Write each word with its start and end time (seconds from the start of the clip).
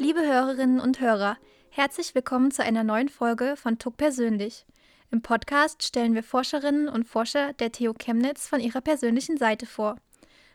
Liebe 0.00 0.20
Hörerinnen 0.20 0.78
und 0.78 1.00
Hörer, 1.00 1.38
herzlich 1.70 2.14
willkommen 2.14 2.52
zu 2.52 2.62
einer 2.62 2.84
neuen 2.84 3.08
Folge 3.08 3.56
von 3.56 3.80
Tuck 3.80 3.96
Persönlich. 3.96 4.64
Im 5.10 5.22
Podcast 5.22 5.82
stellen 5.82 6.14
wir 6.14 6.22
Forscherinnen 6.22 6.88
und 6.88 7.02
Forscher 7.02 7.52
der 7.54 7.72
TU 7.72 7.92
Chemnitz 7.94 8.46
von 8.46 8.60
ihrer 8.60 8.80
persönlichen 8.80 9.38
Seite 9.38 9.66
vor. 9.66 9.96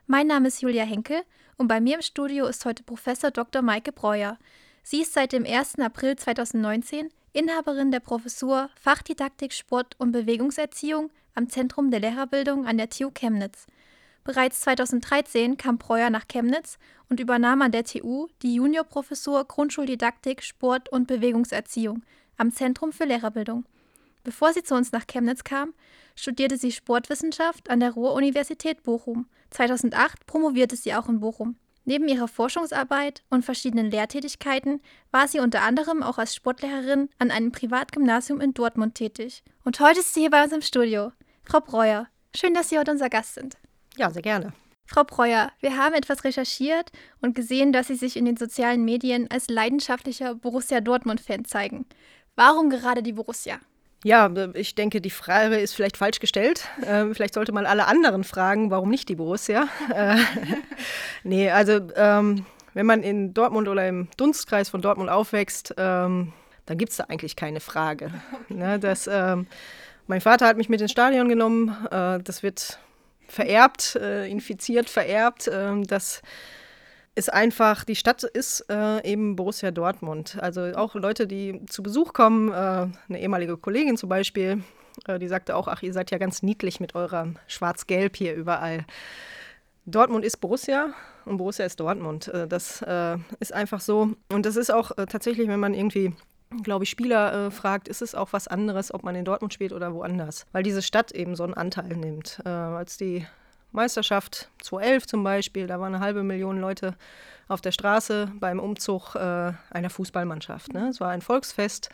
Mein 0.08 0.28
Name 0.28 0.48
ist 0.48 0.62
Julia 0.62 0.86
Henkel 0.86 1.24
und 1.58 1.68
bei 1.68 1.82
mir 1.82 1.96
im 1.96 2.02
Studio 2.02 2.46
ist 2.46 2.64
heute 2.64 2.84
Professor 2.84 3.32
Dr. 3.32 3.62
Maike 3.62 3.92
Breuer. 3.92 4.38
Sie 4.82 5.02
ist 5.02 5.12
seit 5.12 5.34
dem 5.34 5.46
1. 5.46 5.78
April 5.80 6.16
2019 6.16 7.10
Inhaberin 7.34 7.92
der 7.92 8.00
Professur 8.00 8.70
Fachdidaktik, 8.80 9.52
Sport 9.52 9.98
und 9.98 10.14
Bewegungserziehung 10.14 11.12
am 11.36 11.50
Zentrum 11.50 11.92
der 11.92 12.00
Lehrerbildung 12.00 12.66
an 12.66 12.78
der 12.78 12.90
TU 12.90 13.12
Chemnitz. 13.12 13.68
Bereits 14.24 14.62
2013 14.62 15.58
kam 15.58 15.78
Breuer 15.78 16.10
nach 16.10 16.28
Chemnitz 16.28 16.78
und 17.10 17.20
übernahm 17.20 17.62
an 17.62 17.72
der 17.72 17.84
TU 17.84 18.28
die 18.42 18.56
Juniorprofessur 18.56 19.46
Grundschuldidaktik, 19.46 20.44
Sport 20.44 20.90
und 20.90 21.08
Bewegungserziehung 21.08 22.04
am 22.38 22.52
Zentrum 22.52 22.94
für 22.94 23.06
Lehrerbildung. 23.06 23.66
Bevor 24.24 24.54
sie 24.54 24.64
zu 24.64 24.76
uns 24.76 24.94
nach 24.94 25.06
Chemnitz 25.08 25.44
kam, 25.44 25.74
studierte 26.16 26.58
sie 26.58 26.72
Sportwissenschaft 26.72 27.70
an 27.70 27.82
der 27.82 27.92
Ruhr-Universität 27.92 28.84
Bochum. 28.84 29.28
2008 29.50 30.26
promovierte 30.26 30.78
sie 30.78 30.96
auch 30.96 31.10
in 31.10 31.20
Bochum. 31.20 31.58
Neben 31.86 32.08
ihrer 32.08 32.30
Forschungsarbeit 32.30 33.24
und 33.30 33.44
verschiedenen 33.44 33.92
Lehrtätigkeiten 33.92 34.82
war 35.12 35.28
sie 35.28 35.40
unter 35.40 35.64
anderem 35.64 36.02
auch 36.02 36.18
als 36.18 36.34
Sportlehrerin 36.34 37.10
an 37.20 37.30
einem 37.30 37.52
Privatgymnasium 37.52 38.40
in 38.40 38.54
Dortmund 38.54 38.96
tätig. 38.96 39.44
Und 39.66 39.82
heute 39.82 40.00
ist 40.00 40.14
sie 40.14 40.22
hier 40.22 40.30
bei 40.30 40.44
uns 40.44 40.54
im 40.54 40.62
Studio. 40.62 41.12
Frau 41.44 41.60
Breuer, 41.60 42.08
schön, 42.34 42.54
dass 42.54 42.70
Sie 42.70 42.80
heute 42.80 42.92
unser 42.92 43.10
Gast 43.10 43.34
sind. 43.34 43.58
Ja, 43.98 44.10
sehr 44.10 44.22
gerne. 44.22 44.54
Frau 44.86 45.04
Breuer, 45.04 45.52
wir 45.60 45.78
haben 45.78 45.94
etwas 45.94 46.24
recherchiert 46.24 46.92
und 47.22 47.36
gesehen, 47.36 47.72
dass 47.72 47.88
Sie 47.88 47.96
sich 47.96 48.18
in 48.18 48.26
den 48.26 48.38
sozialen 48.38 48.84
Medien 48.84 49.30
als 49.32 49.48
leidenschaftlicher 49.50 50.36
Borussia 50.36 50.82
Dortmund-Fan 50.82 51.46
zeigen. 51.46 51.86
Warum 52.36 52.70
gerade 52.70 53.02
die 53.02 53.14
Borussia? 53.14 53.60
Ja, 54.04 54.30
ich 54.54 54.76
denke, 54.76 55.00
die 55.00 55.10
Frage 55.10 55.58
ist 55.58 55.74
vielleicht 55.74 55.96
falsch 55.96 56.20
gestellt. 56.20 56.68
Ähm, 56.86 57.16
vielleicht 57.16 57.34
sollte 57.34 57.54
man 57.54 57.66
alle 57.66 57.88
anderen 57.88 58.26
fragen, 58.26 58.70
warum 58.70 58.90
nicht 58.90 59.08
die 59.10 59.16
Borussia? 59.16 59.68
Äh, 59.96 60.18
nee, 61.24 61.50
also 61.50 61.80
ähm, 61.96 62.46
wenn 62.74 62.86
man 62.86 63.02
in 63.04 63.34
Dortmund 63.34 63.68
oder 63.68 63.88
im 63.88 64.10
Dunstkreis 64.18 64.70
von 64.70 64.82
Dortmund 64.82 65.10
aufwächst, 65.10 65.74
ähm, 65.78 66.34
dann 66.66 66.78
gibt 66.78 66.92
es 66.92 66.98
da 66.98 67.06
eigentlich 67.06 67.36
keine 67.36 67.60
Frage. 67.60 68.12
Ne, 68.50 68.78
das, 68.78 69.08
ähm, 69.08 69.48
mein 70.08 70.22
Vater 70.22 70.48
hat 70.48 70.58
mich 70.58 70.70
mit 70.70 70.82
ins 70.82 70.92
Stadion 70.92 71.30
genommen. 71.30 71.70
Äh, 71.90 72.20
das 72.22 72.44
wird 72.44 72.80
vererbt, 73.28 73.96
äh, 73.96 74.28
infiziert, 74.28 74.90
vererbt. 74.90 75.50
Ähm, 75.52 75.86
das 75.86 76.22
ist 77.16 77.32
einfach, 77.32 77.84
die 77.84 77.96
Stadt 77.96 78.24
ist 78.24 78.66
äh, 78.70 79.08
eben 79.10 79.36
Borussia 79.36 79.72
Dortmund. 79.72 80.38
Also 80.40 80.62
auch 80.76 80.96
Leute, 80.96 81.28
die 81.28 81.62
zu 81.68 81.84
Besuch 81.84 82.14
kommen, 82.14 82.50
äh, 82.50 82.54
eine 82.54 83.20
ehemalige 83.20 83.58
Kollegin 83.58 83.98
zum 83.98 84.10
Beispiel, 84.10 84.64
äh, 85.08 85.20
die 85.20 85.28
sagte 85.28 85.56
auch, 85.56 85.68
ach, 85.68 85.84
ihr 85.84 85.94
seid 85.94 86.12
ja 86.12 86.18
ganz 86.18 86.42
niedlich 86.42 86.80
mit 86.80 86.96
eurem 86.96 87.38
Schwarz-Gelb 87.48 88.16
hier 88.16 88.36
überall. 88.36 88.86
Dortmund 89.86 90.24
ist 90.24 90.38
Borussia 90.38 90.94
und 91.26 91.38
Borussia 91.38 91.66
ist 91.66 91.80
Dortmund. 91.80 92.28
Äh, 92.30 92.48
das 92.48 92.82
äh, 92.82 93.18
ist 93.40 93.54
einfach 93.54 93.82
so. 93.82 94.14
Und 94.32 94.46
das 94.46 94.56
ist 94.56 94.72
auch 94.72 94.92
äh, 94.98 95.06
tatsächlich, 95.06 95.48
wenn 95.48 95.60
man 95.60 95.74
irgendwie 95.74 96.14
glaube 96.62 96.84
ich, 96.84 96.90
Spieler 96.90 97.48
äh, 97.48 97.52
fragt, 97.52 97.88
ist 97.88 98.02
es 98.02 98.16
auch 98.16 98.34
was 98.34 98.48
anderes, 98.48 98.94
ob 98.94 99.04
man 99.04 99.16
in 99.16 99.26
Dortmund 99.26 99.54
spielt 99.54 99.74
oder 99.74 99.94
woanders. 99.94 100.46
Weil 100.52 100.64
diese 100.64 100.82
Stadt 100.82 101.12
eben 101.12 101.36
so 101.36 101.44
einen 101.44 101.54
Anteil 101.54 101.96
nimmt. 101.96 102.42
Äh, 102.46 102.50
als 102.50 102.98
die 102.98 103.26
Meisterschaft 103.72 104.50
2011 104.62 105.08
zum 105.08 105.24
Beispiel, 105.24 105.68
da 105.68 105.80
waren 105.80 105.96
eine 105.96 106.04
halbe 106.04 106.24
Million 106.24 106.60
Leute 106.60 106.96
auf 107.48 107.62
der 107.62 107.72
Straße 107.72 108.32
beim 108.40 108.60
Umzug 108.60 109.16
äh, 109.16 109.54
einer 109.72 109.90
Fußballmannschaft. 109.90 110.74
Ne? 110.74 110.90
Es 110.90 111.02
war 111.02 111.10
ein 111.10 111.22
Volksfest 111.22 111.90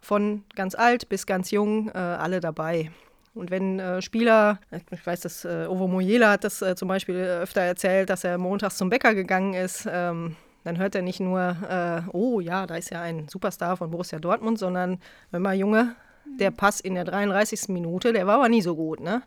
von 0.00 0.44
ganz 0.54 0.74
alt 0.74 1.08
bis 1.08 1.26
ganz 1.26 1.50
jung, 1.50 1.88
äh, 1.88 1.98
alle 1.98 2.40
dabei. 2.40 2.90
Und 3.34 3.50
wenn 3.50 3.80
äh, 3.80 4.00
Spieler, 4.00 4.60
ich 4.70 5.06
weiß, 5.06 5.20
dass 5.20 5.44
äh, 5.44 5.66
Ovo 5.68 5.88
Mojela 5.88 6.30
hat 6.30 6.44
das 6.44 6.62
äh, 6.62 6.76
zum 6.76 6.86
Beispiel 6.86 7.16
öfter 7.16 7.62
erzählt, 7.62 8.08
dass 8.08 8.22
er 8.22 8.38
montags 8.38 8.76
zum 8.76 8.90
Bäcker 8.90 9.14
gegangen 9.14 9.54
ist, 9.54 9.88
ähm, 9.90 10.36
dann 10.64 10.78
hört 10.78 10.94
er 10.94 11.02
nicht 11.02 11.20
nur, 11.20 11.56
äh, 11.68 12.10
oh 12.12 12.40
ja, 12.40 12.66
da 12.66 12.76
ist 12.76 12.90
ja 12.90 13.00
ein 13.00 13.28
Superstar 13.28 13.76
von 13.76 13.90
Borussia 13.90 14.18
Dortmund, 14.18 14.58
sondern 14.58 14.98
wenn 15.30 15.42
mal 15.42 15.54
Junge, 15.54 15.94
der 16.26 16.50
Pass 16.50 16.80
in 16.80 16.94
der 16.94 17.04
33. 17.04 17.68
Minute, 17.68 18.12
der 18.12 18.26
war 18.26 18.36
aber 18.36 18.48
nie 18.48 18.62
so 18.62 18.74
gut. 18.74 19.00
Ne? 19.00 19.22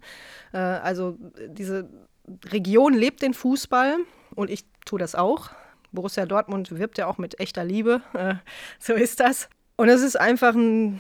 Äh, 0.52 0.58
also 0.58 1.18
diese 1.48 1.90
Region 2.52 2.94
lebt 2.94 3.22
den 3.22 3.34
Fußball 3.34 3.98
und 4.36 4.50
ich 4.50 4.66
tue 4.86 5.00
das 5.00 5.16
auch. 5.16 5.52
Borussia 5.92 6.26
Dortmund 6.26 6.78
wirbt 6.78 6.98
ja 6.98 7.08
auch 7.08 7.18
mit 7.18 7.40
echter 7.40 7.64
Liebe. 7.64 8.02
Äh, 8.14 8.36
so 8.80 8.94
ist 8.94 9.20
das. 9.20 9.50
Und 9.76 9.90
es 9.90 10.02
ist 10.02 10.20
einfach 10.20 10.56
ein, 10.56 11.00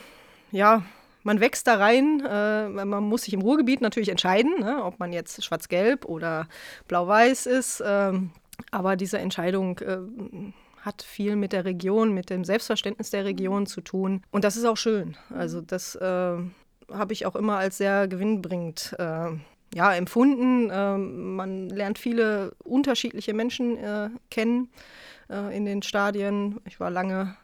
ja, 0.52 0.84
man 1.24 1.40
wächst 1.40 1.68
da 1.68 1.76
rein. 1.76 2.24
Äh, 2.26 2.70
man 2.70 3.04
muss 3.04 3.24
sich 3.24 3.34
im 3.34 3.42
Ruhrgebiet 3.42 3.82
natürlich 3.82 4.10
entscheiden, 4.10 4.60
ne, 4.60 4.84
ob 4.84 5.00
man 5.00 5.12
jetzt 5.12 5.44
schwarz-gelb 5.44 6.06
oder 6.06 6.48
blau-weiß 6.88 7.48
ist. 7.48 7.84
Ähm, 7.86 8.32
aber 8.72 8.96
diese 8.96 9.20
Entscheidung 9.20 9.80
äh, 9.80 10.00
hat 10.82 11.02
viel 11.02 11.36
mit 11.36 11.54
der 11.54 11.66
Region, 11.66 12.14
mit 12.14 12.30
dem 12.30 12.44
Selbstverständnis 12.44 13.10
der 13.10 13.26
Region 13.26 13.66
zu 13.66 13.82
tun. 13.82 14.22
Und 14.32 14.44
das 14.44 14.56
ist 14.58 14.66
auch 14.66 14.78
schön. 14.78 15.18
Also 15.30 15.62
das 15.62 15.96
äh, 15.96 16.38
habe 16.92 17.14
ich 17.14 17.26
auch 17.26 17.36
immer 17.36 17.58
als 17.58 17.78
sehr 17.78 18.08
gewinnbringend 18.08 18.96
äh, 18.98 19.32
ja, 19.74 19.94
empfunden. 19.94 20.70
Äh, 20.70 20.98
man 20.98 21.70
lernt 21.70 22.00
viele 22.00 22.56
unterschiedliche 22.64 23.34
Menschen 23.34 23.78
äh, 23.78 24.10
kennen 24.30 24.70
äh, 25.30 25.56
in 25.56 25.66
den 25.66 25.82
Stadien. 25.82 26.60
Ich 26.66 26.80
war 26.80 26.90
lange 26.90 27.36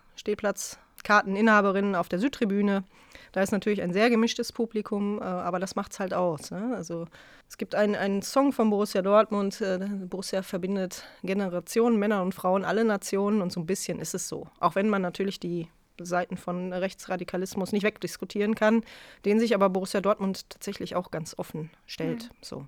Stehplatzkarteninhaberin 1.04 1.96
auf 1.96 2.10
der 2.10 2.20
Südtribüne. 2.20 2.84
Da 3.32 3.42
ist 3.42 3.52
natürlich 3.52 3.82
ein 3.82 3.94
sehr 3.94 4.10
gemischtes 4.10 4.52
Publikum, 4.52 5.20
äh, 5.20 5.24
aber 5.24 5.60
das 5.60 5.76
macht 5.76 5.92
es 5.92 6.00
halt 6.00 6.14
aus. 6.14 6.52
Ne? 6.52 6.74
Also 6.76 7.08
es 7.50 7.58
gibt 7.58 7.76
einen, 7.76 7.96
einen 7.96 8.22
Song 8.22 8.54
von 8.54 8.70
Borussia 8.70 9.02
Dortmund, 9.02 9.60
äh, 9.62 9.80
Borussia 9.80 10.44
verbindet 10.44 11.04
Generationen, 11.24 11.98
Männer 11.98 12.22
und 12.22 12.34
Frauen, 12.34 12.64
alle 12.64 12.86
Nationen 12.86 13.42
und 13.42 13.52
so 13.52 13.60
ein 13.60 13.66
bisschen 13.66 14.00
ist 14.00 14.14
es 14.14 14.28
so. 14.28 14.48
Auch 14.60 14.76
wenn 14.76 14.90
man 14.90 15.02
natürlich 15.02 15.40
die 15.40 15.68
Seiten 16.00 16.38
von 16.38 16.74
Rechtsradikalismus 16.74 17.72
nicht 17.72 17.84
wegdiskutieren 17.84 18.56
kann, 18.56 18.84
den 19.26 19.40
sich 19.40 19.54
aber 19.54 19.70
Borussia 19.70 20.02
Dortmund 20.02 20.50
tatsächlich 20.50 20.96
auch 20.96 21.12
ganz 21.12 21.38
offen 21.38 21.70
stellt. 21.86 22.24
Mhm. 22.24 22.38
So. 22.42 22.68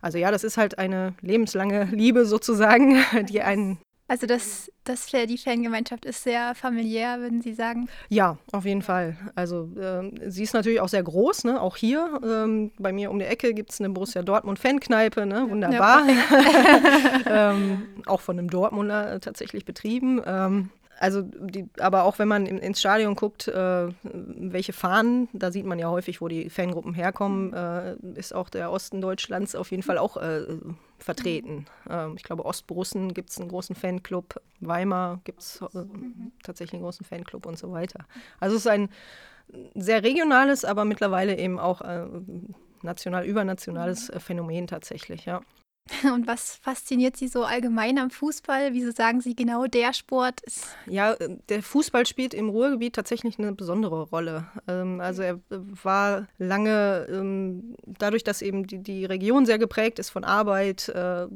Also 0.00 0.18
ja, 0.18 0.30
das 0.32 0.42
ist 0.42 0.56
halt 0.56 0.78
eine 0.78 1.14
lebenslange 1.20 1.84
Liebe 1.92 2.26
sozusagen, 2.26 3.04
die 3.28 3.42
einen 3.42 3.78
also 4.12 4.26
das, 4.26 4.70
das, 4.84 5.06
die 5.06 5.38
Fangemeinschaft 5.38 6.04
ist 6.04 6.22
sehr 6.22 6.54
familiär, 6.54 7.20
würden 7.20 7.40
Sie 7.40 7.54
sagen? 7.54 7.88
Ja, 8.10 8.36
auf 8.52 8.66
jeden 8.66 8.82
Fall. 8.82 9.16
Also 9.34 9.70
äh, 9.74 10.30
sie 10.30 10.42
ist 10.42 10.52
natürlich 10.52 10.82
auch 10.82 10.90
sehr 10.90 11.02
groß, 11.02 11.44
ne? 11.44 11.58
auch 11.58 11.78
hier. 11.78 12.20
Ähm, 12.22 12.72
bei 12.78 12.92
mir 12.92 13.10
um 13.10 13.18
die 13.18 13.24
Ecke 13.24 13.54
gibt 13.54 13.72
es 13.72 13.80
eine 13.80 13.88
Borussia 13.88 14.20
Dortmund 14.20 14.58
Fankneipe, 14.58 15.24
ne? 15.24 15.48
wunderbar. 15.48 16.02
Ja, 16.06 17.52
ähm, 17.52 17.86
auch 18.04 18.20
von 18.20 18.38
einem 18.38 18.50
Dortmunder 18.50 19.18
tatsächlich 19.18 19.64
betrieben. 19.64 20.20
Ähm, 20.26 20.68
also, 21.00 21.22
die, 21.22 21.70
aber 21.80 22.04
auch 22.04 22.18
wenn 22.18 22.28
man 22.28 22.44
in, 22.44 22.58
ins 22.58 22.80
Stadion 22.80 23.14
guckt, 23.14 23.48
äh, 23.48 23.88
welche 24.02 24.74
Fahnen, 24.74 25.30
da 25.32 25.50
sieht 25.50 25.64
man 25.64 25.78
ja 25.78 25.88
häufig, 25.88 26.20
wo 26.20 26.28
die 26.28 26.50
Fangruppen 26.50 26.92
herkommen, 26.92 27.54
äh, 27.54 27.96
ist 28.14 28.34
auch 28.34 28.50
der 28.50 28.70
Osten 28.70 29.00
Deutschlands 29.00 29.56
auf 29.56 29.70
jeden 29.70 29.82
Fall 29.82 29.96
auch 29.96 30.18
äh, 30.18 30.44
vertreten. 31.02 31.66
Ähm, 31.88 32.14
ich 32.16 32.22
glaube, 32.22 32.44
Ostborussen 32.44 33.14
gibt 33.14 33.30
es 33.30 33.38
einen 33.38 33.48
großen 33.48 33.74
Fanclub, 33.74 34.40
Weimar 34.60 35.20
gibt 35.24 35.40
es 35.40 35.60
äh, 35.60 35.84
tatsächlich 36.42 36.74
einen 36.74 36.82
großen 36.82 37.04
Fanclub 37.04 37.46
und 37.46 37.58
so 37.58 37.72
weiter. 37.72 38.06
Also 38.40 38.56
es 38.56 38.62
ist 38.62 38.70
ein 38.70 38.88
sehr 39.74 40.02
regionales, 40.02 40.64
aber 40.64 40.84
mittlerweile 40.84 41.36
eben 41.36 41.58
auch 41.58 41.80
äh, 41.82 42.06
national, 42.82 43.24
übernationales 43.24 44.08
äh, 44.08 44.20
Phänomen 44.20 44.66
tatsächlich, 44.66 45.24
ja. 45.24 45.42
Und 46.14 46.26
was 46.26 46.56
fasziniert 46.56 47.16
Sie 47.16 47.28
so 47.28 47.44
allgemein 47.44 47.98
am 47.98 48.10
Fußball? 48.10 48.72
Wieso 48.72 48.92
sagen 48.92 49.20
Sie 49.20 49.34
genau, 49.34 49.66
der 49.66 49.92
Sport 49.92 50.40
ist. 50.42 50.66
Ja, 50.86 51.12
äh, 51.14 51.36
der 51.48 51.62
Fußball 51.62 52.06
spielt 52.06 52.34
im 52.34 52.48
Ruhrgebiet 52.48 52.94
tatsächlich 52.94 53.38
eine 53.38 53.52
besondere 53.52 54.02
Rolle. 54.02 54.46
Ähm, 54.68 55.00
also 55.00 55.22
er 55.22 55.40
war 55.50 56.28
lange, 56.38 57.06
ähm, 57.10 57.76
dadurch, 57.86 58.24
dass 58.24 58.42
eben 58.42 58.66
die, 58.66 58.78
die 58.78 59.04
Region 59.04 59.46
sehr 59.46 59.58
geprägt 59.58 59.98
ist 59.98 60.10
von 60.10 60.24
Arbeit, 60.24 60.88
äh, 60.88 61.26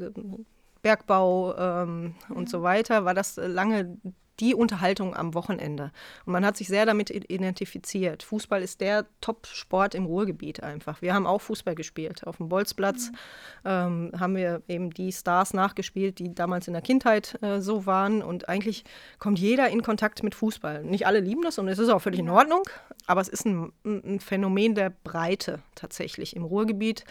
Bergbau 0.83 1.57
ähm, 1.57 2.15
und 2.29 2.49
so 2.49 2.63
weiter, 2.63 3.05
war 3.05 3.15
das 3.15 3.37
lange 3.37 3.99
die 4.41 4.55
Unterhaltung 4.55 5.15
am 5.15 5.35
Wochenende. 5.35 5.93
Und 6.25 6.33
man 6.33 6.45
hat 6.45 6.57
sich 6.57 6.69
sehr 6.69 6.87
damit 6.87 7.11
identifiziert. 7.11 8.23
Fußball 8.23 8.63
ist 8.63 8.81
der 8.81 9.07
Top-Sport 9.21 9.95
im 9.95 10.07
Ruhrgebiet 10.07 10.63
einfach. 10.63 11.03
Wir 11.03 11.15
haben 11.15 11.27
auch 11.27 11.41
Fußball 11.41 11.75
gespielt. 11.75 12.27
Auf 12.27 12.39
dem 12.39 12.49
Bolzplatz 12.49 13.11
mhm. 13.11 13.17
ähm, 13.65 14.13
haben 14.19 14.37
wir 14.37 14.63
eben 14.69 14.91
die 14.91 15.13
Stars 15.13 15.55
nachgespielt, 15.55 16.19
die 16.19 16.35
damals 16.35 16.69
in 16.69 16.75
der 16.75 16.83
Kindheit 16.83 17.39
äh, 17.43 17.61
so 17.61 17.87
waren. 17.87 18.23
Und 18.23 18.49
eigentlich 18.49 18.85
kommt 19.19 19.39
jeder 19.39 19.69
in 19.69 19.83
Kontakt 19.83 20.23
mit 20.23 20.35
Fußball. 20.35 20.85
Nicht 20.85 21.07
alle 21.07 21.21
lieben 21.21 21.43
das 21.43 21.59
und 21.59 21.69
es 21.69 21.79
ist 21.79 21.89
auch 21.89 22.01
völlig 22.01 22.21
in 22.21 22.29
Ordnung, 22.29 22.63
aber 23.07 23.21
es 23.21 23.29
ist 23.29 23.47
ein, 23.47 23.73
ein 23.85 24.21
Phänomen 24.21 24.75
der 24.75 24.91
Breite 24.91 25.61
tatsächlich 25.75 26.37
im 26.37 26.45
Ruhrgebiet 26.45 27.05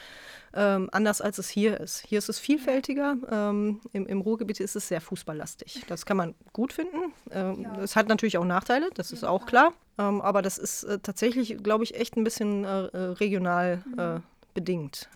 ähm, 0.55 0.89
anders 0.91 1.21
als 1.21 1.37
es 1.37 1.49
hier 1.49 1.79
ist. 1.79 2.05
Hier 2.07 2.17
ist 2.17 2.29
es 2.29 2.39
vielfältiger. 2.39 3.17
Ähm, 3.29 3.81
im, 3.93 4.07
Im 4.07 4.21
Ruhrgebiet 4.21 4.59
ist 4.59 4.75
es 4.75 4.87
sehr 4.87 5.01
fußballlastig. 5.01 5.83
Das 5.95 6.05
kann 6.05 6.17
man 6.17 6.35
gut 6.51 6.73
finden. 6.73 7.13
Ähm, 7.31 7.61
ja. 7.61 7.77
Das 7.77 7.95
hat 7.95 8.07
natürlich 8.07 8.37
auch 8.37 8.45
Nachteile, 8.45 8.89
das 8.95 9.11
ist 9.11 9.23
auch 9.23 9.45
klar. 9.45 9.73
Ähm, 9.97 10.21
aber 10.21 10.41
das 10.41 10.57
ist 10.57 10.83
äh, 10.83 10.99
tatsächlich, 10.99 11.57
glaube 11.63 11.83
ich, 11.83 11.95
echt 11.95 12.17
ein 12.17 12.23
bisschen 12.23 12.63
äh, 12.63 12.85
äh 12.87 12.97
regional 13.13 13.83
mhm. 13.85 13.99
äh, 13.99 14.19
bedingt. 14.53 15.09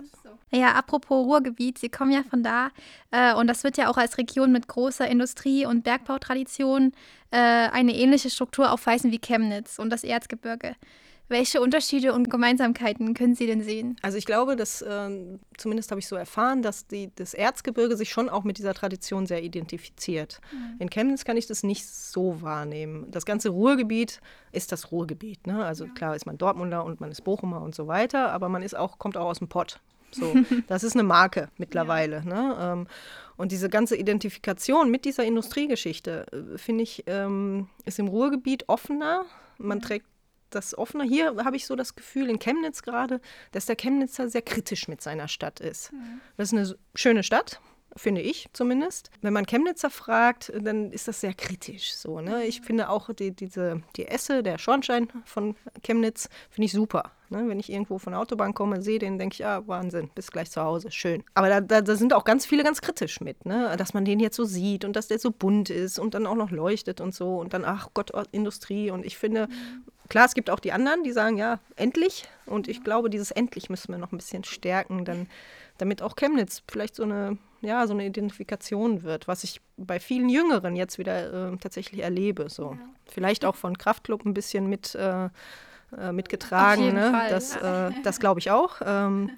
Ja, 0.51 0.73
apropos 0.73 1.25
Ruhrgebiet, 1.25 1.77
Sie 1.77 1.89
kommen 1.89 2.11
ja 2.11 2.23
von 2.23 2.43
da 2.43 2.69
äh, 3.11 3.33
und 3.35 3.47
das 3.47 3.63
wird 3.63 3.77
ja 3.77 3.89
auch 3.89 3.97
als 3.97 4.17
Region 4.17 4.51
mit 4.51 4.67
großer 4.67 5.07
Industrie- 5.07 5.65
und 5.65 5.83
Bergbautradition 5.83 6.91
äh, 7.31 7.37
eine 7.37 7.93
ähnliche 7.95 8.29
Struktur 8.29 8.71
aufweisen 8.71 9.11
wie 9.11 9.19
Chemnitz 9.19 9.77
und 9.77 9.91
das 9.91 10.03
Erzgebirge. 10.03 10.75
Welche 11.29 11.61
Unterschiede 11.61 12.13
und 12.13 12.29
Gemeinsamkeiten 12.29 13.13
können 13.13 13.35
Sie 13.35 13.45
denn 13.45 13.61
sehen? 13.61 13.95
Also 14.01 14.17
ich 14.17 14.25
glaube, 14.25 14.55
dass 14.55 14.81
äh, 14.81 15.09
zumindest 15.57 15.91
habe 15.91 15.99
ich 15.99 16.07
so 16.07 16.15
erfahren, 16.15 16.63
dass 16.63 16.87
die, 16.87 17.11
das 17.15 17.35
Erzgebirge 17.35 17.95
sich 17.95 18.09
schon 18.09 18.29
auch 18.29 18.43
mit 18.43 18.57
dieser 18.57 18.73
Tradition 18.73 19.27
sehr 19.27 19.43
identifiziert. 19.43 20.41
Mhm. 20.51 20.75
In 20.79 20.89
Chemnitz 20.89 21.23
kann 21.25 21.37
ich 21.37 21.45
das 21.45 21.61
nicht 21.61 21.85
so 21.87 22.41
wahrnehmen. 22.41 23.05
Das 23.11 23.25
ganze 23.25 23.49
Ruhrgebiet 23.49 24.21
ist 24.51 24.71
das 24.71 24.91
Ruhrgebiet. 24.91 25.45
Ne? 25.45 25.63
Also 25.63 25.85
ja. 25.85 25.91
klar 25.93 26.15
ist 26.15 26.25
man 26.25 26.39
Dortmunder 26.39 26.83
und 26.83 26.99
man 26.99 27.11
ist 27.11 27.23
Bochumer 27.23 27.61
und 27.61 27.75
so 27.75 27.87
weiter, 27.87 28.31
aber 28.31 28.49
man 28.49 28.63
ist 28.63 28.75
auch, 28.75 28.97
kommt 28.97 29.15
auch 29.15 29.27
aus 29.27 29.37
dem 29.37 29.49
Pott. 29.49 29.79
So, 30.11 30.33
das 30.67 30.83
ist 30.83 30.95
eine 30.95 31.03
Marke 31.03 31.49
mittlerweile. 31.57 32.23
Ja. 32.25 32.33
Ne? 32.33 32.57
Ähm, 32.59 32.87
und 33.37 33.51
diese 33.51 33.69
ganze 33.69 33.95
Identifikation 33.95 34.89
mit 34.89 35.05
dieser 35.05 35.23
Industriegeschichte, 35.25 36.25
äh, 36.31 36.57
finde 36.57 36.83
ich, 36.83 37.03
ähm, 37.05 37.69
ist 37.85 37.99
im 37.99 38.07
Ruhrgebiet 38.07 38.67
offener. 38.67 39.25
Man 39.59 39.79
ja. 39.79 39.85
trägt 39.85 40.05
das 40.49 40.77
offener. 40.77 41.03
Hier 41.03 41.35
habe 41.43 41.55
ich 41.55 41.65
so 41.65 41.75
das 41.75 41.95
Gefühl, 41.95 42.29
in 42.29 42.39
Chemnitz 42.39 42.81
gerade, 42.81 43.21
dass 43.51 43.65
der 43.65 43.75
Chemnitzer 43.75 44.29
sehr 44.29 44.41
kritisch 44.41 44.87
mit 44.87 45.01
seiner 45.01 45.27
Stadt 45.27 45.59
ist. 45.59 45.91
Mhm. 45.91 46.21
Das 46.37 46.51
ist 46.51 46.57
eine 46.57 46.77
schöne 46.95 47.23
Stadt, 47.23 47.59
finde 47.95 48.21
ich 48.21 48.49
zumindest. 48.53 49.09
Wenn 49.21 49.33
man 49.33 49.45
Chemnitzer 49.45 49.89
fragt, 49.89 50.51
dann 50.55 50.91
ist 50.91 51.07
das 51.07 51.21
sehr 51.21 51.33
kritisch. 51.33 51.93
So, 51.93 52.21
ne? 52.21 52.45
Ich 52.45 52.61
finde 52.61 52.89
auch 52.89 53.13
die, 53.13 53.31
diese, 53.31 53.81
die 53.95 54.07
Esse, 54.07 54.43
der 54.43 54.57
Schornstein 54.57 55.09
von 55.25 55.55
Chemnitz, 55.83 56.29
finde 56.49 56.65
ich 56.65 56.71
super. 56.71 57.11
Ne? 57.29 57.47
Wenn 57.47 57.59
ich 57.59 57.71
irgendwo 57.71 57.99
von 57.99 58.11
der 58.11 58.21
Autobahn 58.21 58.53
komme, 58.53 58.81
sehe 58.81 58.99
den, 58.99 59.19
denke 59.19 59.33
ich, 59.33 59.39
ja, 59.39 59.67
Wahnsinn, 59.67 60.09
bis 60.15 60.31
gleich 60.31 60.49
zu 60.49 60.61
Hause, 60.61 60.91
schön. 60.91 61.23
Aber 61.33 61.49
da, 61.49 61.61
da, 61.61 61.81
da, 61.81 61.95
sind 61.95 62.13
auch 62.13 62.23
ganz 62.23 62.45
viele 62.45 62.63
ganz 62.63 62.81
kritisch 62.81 63.21
mit, 63.21 63.45
ne? 63.45 63.75
dass 63.77 63.93
man 63.93 64.05
den 64.05 64.19
jetzt 64.19 64.35
so 64.35 64.45
sieht 64.45 64.85
und 64.85 64.95
dass 64.95 65.07
der 65.07 65.19
so 65.19 65.31
bunt 65.31 65.69
ist 65.69 65.99
und 65.99 66.13
dann 66.13 66.25
auch 66.25 66.35
noch 66.35 66.51
leuchtet 66.51 67.01
und 67.01 67.13
so 67.13 67.37
und 67.37 67.53
dann, 67.53 67.65
ach 67.65 67.89
Gott, 67.93 68.11
Industrie. 68.31 68.91
Und 68.91 69.05
ich 69.05 69.17
finde, 69.17 69.47
mhm. 69.47 69.83
Klar, 70.09 70.25
es 70.25 70.33
gibt 70.33 70.49
auch 70.49 70.59
die 70.59 70.71
anderen, 70.71 71.03
die 71.03 71.11
sagen, 71.11 71.37
ja, 71.37 71.59
endlich. 71.75 72.27
Und 72.47 72.67
ich 72.67 72.83
glaube, 72.83 73.11
dieses 73.11 73.29
endlich 73.29 73.69
müssen 73.69 73.93
wir 73.93 73.99
noch 73.99 74.11
ein 74.11 74.17
bisschen 74.17 74.43
stärken, 74.43 75.05
dann, 75.05 75.27
damit 75.77 76.01
auch 76.01 76.15
Chemnitz 76.15 76.63
vielleicht 76.67 76.95
so 76.95 77.03
eine, 77.03 77.37
ja, 77.61 77.85
so 77.85 77.93
eine 77.93 78.05
Identifikation 78.05 79.03
wird, 79.03 79.27
was 79.27 79.43
ich 79.43 79.61
bei 79.77 79.99
vielen 79.99 80.27
Jüngeren 80.27 80.75
jetzt 80.75 80.97
wieder 80.97 81.51
äh, 81.51 81.57
tatsächlich 81.57 82.01
erlebe. 82.01 82.49
So. 82.49 82.71
Ja. 82.71 82.79
Vielleicht 83.05 83.45
auch 83.45 83.55
von 83.55 83.77
Kraftclub 83.77 84.25
ein 84.25 84.33
bisschen 84.33 84.67
mit, 84.67 84.95
äh, 84.95 85.29
äh 85.95 86.11
mitgetragen. 86.11 86.93
Ne? 86.93 87.11
Fall, 87.11 87.29
das 87.29 87.53
ja. 87.53 87.89
Äh, 87.89 87.93
das 88.03 88.19
glaube 88.19 88.39
ich 88.39 88.49
auch. 88.49 88.81
Ähm, 88.83 89.29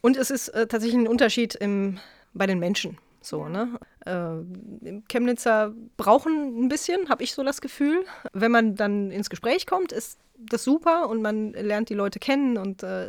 und 0.00 0.16
es 0.16 0.30
ist 0.30 0.48
äh, 0.48 0.66
tatsächlich 0.66 1.00
ein 1.00 1.08
Unterschied 1.08 1.54
im, 1.54 2.00
bei 2.34 2.46
den 2.46 2.58
Menschen. 2.58 2.98
So, 3.26 3.48
ne? 3.48 3.80
Äh, 4.04 4.92
Chemnitzer 5.08 5.74
brauchen 5.96 6.64
ein 6.64 6.68
bisschen, 6.68 7.08
habe 7.08 7.24
ich 7.24 7.34
so 7.34 7.42
das 7.42 7.60
Gefühl. 7.60 8.04
Wenn 8.32 8.52
man 8.52 8.76
dann 8.76 9.10
ins 9.10 9.30
Gespräch 9.30 9.66
kommt, 9.66 9.90
ist 9.90 10.20
das 10.38 10.62
super 10.62 11.08
und 11.08 11.22
man 11.22 11.52
lernt 11.52 11.88
die 11.88 11.94
Leute 11.94 12.20
kennen 12.20 12.56
und 12.56 12.84
äh, 12.84 13.08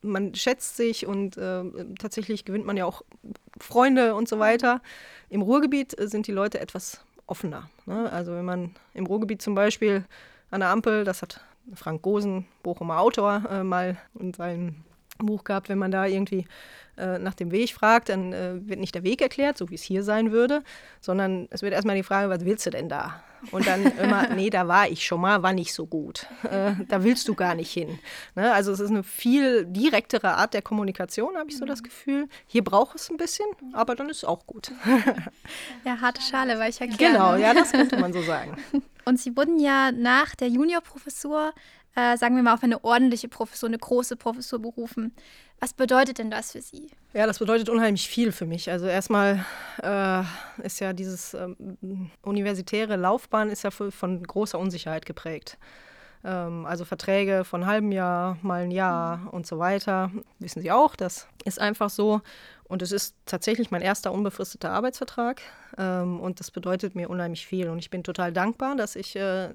man 0.00 0.34
schätzt 0.34 0.76
sich 0.78 1.06
und 1.06 1.36
äh, 1.36 1.64
tatsächlich 1.98 2.46
gewinnt 2.46 2.64
man 2.64 2.78
ja 2.78 2.86
auch 2.86 3.02
Freunde 3.58 4.14
und 4.14 4.26
so 4.26 4.38
weiter. 4.38 4.80
Im 5.28 5.42
Ruhrgebiet 5.42 5.96
sind 5.98 6.26
die 6.28 6.32
Leute 6.32 6.58
etwas 6.58 7.04
offener. 7.26 7.68
Ne? 7.84 8.10
Also 8.10 8.32
wenn 8.32 8.46
man 8.46 8.74
im 8.94 9.04
Ruhrgebiet 9.04 9.42
zum 9.42 9.54
Beispiel 9.54 10.06
an 10.50 10.60
der 10.60 10.70
Ampel, 10.70 11.04
das 11.04 11.20
hat 11.20 11.40
Frank 11.74 12.00
Gosen, 12.00 12.46
Bochumer 12.62 13.00
Autor, 13.00 13.44
äh, 13.50 13.62
mal 13.62 13.98
in 14.18 14.32
seinem 14.32 14.76
Buch 15.26 15.44
gehabt, 15.44 15.68
wenn 15.68 15.78
man 15.78 15.90
da 15.90 16.06
irgendwie 16.06 16.46
äh, 16.96 17.18
nach 17.18 17.34
dem 17.34 17.50
Weg 17.50 17.72
fragt, 17.72 18.10
dann 18.10 18.32
äh, 18.32 18.68
wird 18.68 18.78
nicht 18.78 18.94
der 18.94 19.02
Weg 19.02 19.22
erklärt, 19.22 19.56
so 19.56 19.70
wie 19.70 19.76
es 19.76 19.82
hier 19.82 20.02
sein 20.02 20.30
würde, 20.30 20.62
sondern 21.00 21.48
es 21.50 21.62
wird 21.62 21.72
erstmal 21.72 21.96
die 21.96 22.02
Frage, 22.02 22.28
was 22.28 22.44
willst 22.44 22.66
du 22.66 22.70
denn 22.70 22.90
da? 22.90 23.22
Und 23.50 23.66
dann 23.66 23.84
immer, 23.98 24.28
nee, 24.28 24.50
da 24.50 24.68
war 24.68 24.88
ich 24.88 25.06
schon 25.06 25.22
mal, 25.22 25.42
war 25.42 25.54
nicht 25.54 25.72
so 25.72 25.86
gut. 25.86 26.26
Äh, 26.42 26.72
da 26.88 27.02
willst 27.02 27.26
du 27.28 27.34
gar 27.34 27.54
nicht 27.54 27.72
hin. 27.72 27.98
Ne? 28.34 28.52
Also 28.52 28.72
es 28.72 28.80
ist 28.80 28.90
eine 28.90 29.02
viel 29.02 29.64
direktere 29.64 30.34
Art 30.34 30.52
der 30.52 30.60
Kommunikation, 30.60 31.36
habe 31.36 31.48
ich 31.48 31.56
so 31.56 31.64
das 31.64 31.80
mhm. 31.80 31.84
Gefühl. 31.84 32.28
Hier 32.46 32.62
braucht 32.62 32.96
es 32.96 33.10
ein 33.10 33.16
bisschen, 33.16 33.46
aber 33.72 33.94
dann 33.94 34.10
ist 34.10 34.18
es 34.18 34.24
auch 34.24 34.46
gut. 34.46 34.70
ja, 35.84 35.98
harte 35.98 36.20
Schale, 36.20 36.58
weil 36.58 36.70
ich 36.70 36.78
ja 36.78 36.86
gerne. 36.86 37.14
Genau, 37.14 37.36
ja, 37.36 37.54
das 37.54 37.72
könnte 37.72 37.98
man 37.98 38.12
so 38.12 38.20
sagen. 38.20 38.56
Und 39.04 39.18
Sie 39.18 39.36
wurden 39.36 39.58
ja 39.58 39.90
nach 39.90 40.36
der 40.36 40.48
Juniorprofessur 40.48 41.52
äh, 41.94 42.16
sagen 42.16 42.36
wir 42.36 42.42
mal, 42.42 42.54
auf 42.54 42.62
eine 42.62 42.82
ordentliche 42.84 43.28
Professur, 43.28 43.68
eine 43.68 43.78
große 43.78 44.16
Professur 44.16 44.60
berufen. 44.60 45.14
Was 45.60 45.74
bedeutet 45.74 46.18
denn 46.18 46.30
das 46.30 46.52
für 46.52 46.62
Sie? 46.62 46.90
Ja, 47.12 47.26
das 47.26 47.38
bedeutet 47.38 47.68
unheimlich 47.68 48.08
viel 48.08 48.32
für 48.32 48.46
mich. 48.46 48.70
Also 48.70 48.86
erstmal 48.86 49.44
äh, 49.82 50.22
ist 50.64 50.80
ja 50.80 50.92
dieses 50.92 51.34
ähm, 51.34 52.10
universitäre 52.22 52.96
Laufbahn 52.96 53.50
ist 53.50 53.62
ja 53.62 53.70
von 53.70 54.22
großer 54.22 54.58
Unsicherheit 54.58 55.06
geprägt. 55.06 55.58
Ähm, 56.24 56.66
also 56.66 56.84
Verträge 56.84 57.44
von 57.44 57.66
halben 57.66 57.92
Jahr, 57.92 58.38
mal 58.42 58.62
ein 58.62 58.70
Jahr 58.70 59.18
mhm. 59.18 59.28
und 59.28 59.46
so 59.46 59.58
weiter. 59.58 60.10
Wissen 60.38 60.62
Sie 60.62 60.70
auch, 60.70 60.96
das 60.96 61.26
ist 61.44 61.60
einfach 61.60 61.90
so. 61.90 62.20
Und 62.64 62.80
es 62.80 62.90
ist 62.90 63.16
tatsächlich 63.26 63.70
mein 63.70 63.82
erster 63.82 64.12
unbefristeter 64.12 64.70
Arbeitsvertrag. 64.70 65.42
Ähm, 65.76 66.20
und 66.20 66.40
das 66.40 66.50
bedeutet 66.50 66.94
mir 66.94 67.10
unheimlich 67.10 67.46
viel. 67.46 67.68
Und 67.68 67.78
ich 67.78 67.90
bin 67.90 68.02
total 68.02 68.32
dankbar, 68.32 68.76
dass 68.76 68.96
ich 68.96 69.14
äh, 69.16 69.50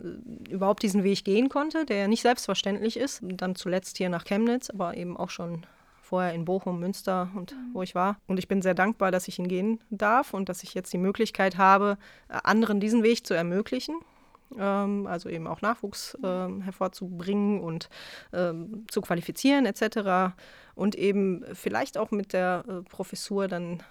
überhaupt 0.50 0.84
diesen 0.84 1.04
Weg 1.04 1.26
gehen 1.26 1.50
konnte, 1.50 1.86
der 1.86 1.98
ja 1.98 2.08
nicht 2.08 2.22
selbstverständlich 2.22 2.98
ist. 2.98 3.22
Dann 3.24 3.56
zuletzt 3.56 3.98
hier 3.98 4.10
nach 4.10 4.26
Chemnitz, 4.26 4.70
aber 4.70 4.96
eben 4.96 5.18
auch 5.18 5.30
schon 5.30 5.66
vorher 6.02 6.34
in 6.34 6.46
Bochum, 6.46 6.80
Münster 6.80 7.30
und 7.36 7.54
mhm. 7.54 7.74
wo 7.74 7.82
ich 7.82 7.96
war. 7.96 8.18
Und 8.28 8.38
ich 8.38 8.48
bin 8.48 8.62
sehr 8.62 8.76
dankbar, 8.76 9.12
dass 9.12 9.28
ich 9.28 9.40
ihn 9.40 9.48
gehen 9.48 9.80
darf 9.90 10.34
und 10.34 10.48
dass 10.48 10.64
ich 10.64 10.74
jetzt 10.74 10.94
die 10.94 10.98
Möglichkeit 10.98 11.58
habe, 11.58 11.98
anderen 12.30 12.80
diesen 12.80 13.04
Weg 13.04 13.26
zu 13.26 13.34
ermöglichen. 13.34 13.96
Ähm, 14.58 15.08
also 15.08 15.30
eben 15.30 15.48
auch 15.48 15.62
Nachwuchs 15.62 16.16
äh, 16.24 16.48
hervorzubringen 16.62 17.60
und 17.62 17.90
ähm, 18.34 18.86
zu 18.90 19.02
qualifizieren 19.02 19.66
etc 19.66 20.34
und 20.78 20.96
eben 20.96 21.44
vielleicht 21.54 21.98
auch 21.98 22.12
mit 22.12 22.34
der 22.34 22.64
äh, 22.68 22.82
Professur 22.84 23.48
dann 23.48 23.82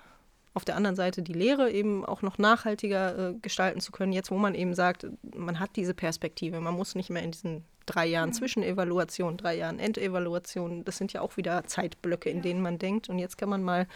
auf 0.54 0.64
der 0.64 0.76
anderen 0.76 0.96
Seite 0.96 1.20
die 1.20 1.32
Lehre 1.32 1.70
eben 1.70 2.04
auch 2.04 2.22
noch 2.22 2.38
nachhaltiger 2.38 3.30
äh, 3.30 3.34
gestalten 3.42 3.80
zu 3.80 3.92
können, 3.92 4.12
jetzt 4.12 4.30
wo 4.30 4.36
man 4.36 4.54
eben 4.54 4.72
sagt, 4.72 5.06
man 5.34 5.58
hat 5.58 5.76
diese 5.76 5.94
Perspektive, 5.94 6.60
man 6.60 6.74
muss 6.74 6.94
nicht 6.94 7.10
mehr 7.10 7.22
in 7.22 7.32
diesen 7.32 7.64
drei 7.86 8.06
Jahren 8.06 8.30
mhm. 8.30 8.34
Zwischenevaluation, 8.34 9.36
drei 9.36 9.56
Jahren 9.56 9.78
Endevaluation, 9.78 10.84
das 10.84 10.98
sind 10.98 11.12
ja 11.12 11.20
auch 11.20 11.36
wieder 11.36 11.64
Zeitblöcke, 11.64 12.28
in 12.28 12.42
denen 12.42 12.60
man 12.60 12.78
denkt 12.78 13.08
und 13.08 13.18
jetzt 13.18 13.38
kann 13.38 13.48
man 13.48 13.62
mal 13.62 13.86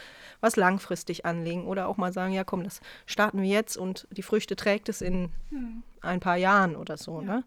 was 0.40 0.56
langfristig 0.56 1.26
anlegen 1.26 1.66
oder 1.66 1.88
auch 1.88 1.97
mal 1.97 2.12
sagen, 2.12 2.32
ja 2.32 2.44
komm, 2.44 2.64
das 2.64 2.80
starten 3.06 3.42
wir 3.42 3.49
jetzt 3.49 3.76
und 3.76 4.06
die 4.11 4.23
Früchte 4.23 4.56
trägt 4.56 4.88
es 4.88 5.02
in 5.02 5.30
mhm. 5.50 5.82
ein 6.00 6.20
paar 6.20 6.37
Jahren 6.37 6.76
oder 6.76 6.97
so. 6.97 7.20
Ne? 7.20 7.44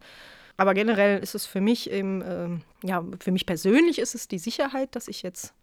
Aber 0.58 0.74
generell 0.74 1.20
ist 1.20 1.36
es 1.36 1.46
für 1.46 1.62
mich 1.62 1.90
eben, 1.90 2.22
äh, 2.22 2.88
ja, 2.88 3.04
für 3.20 3.32
mich 3.32 3.46
persönlich 3.46 4.00
ist 4.00 4.14
es 4.14 4.28
die 4.28 4.38
Sicherheit, 4.38 4.96
dass 4.96 5.08
ich 5.08 5.24
jetzt 5.24 5.54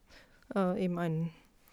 äh, 0.55 0.83
eben 0.83 0.99
einen 0.99 1.31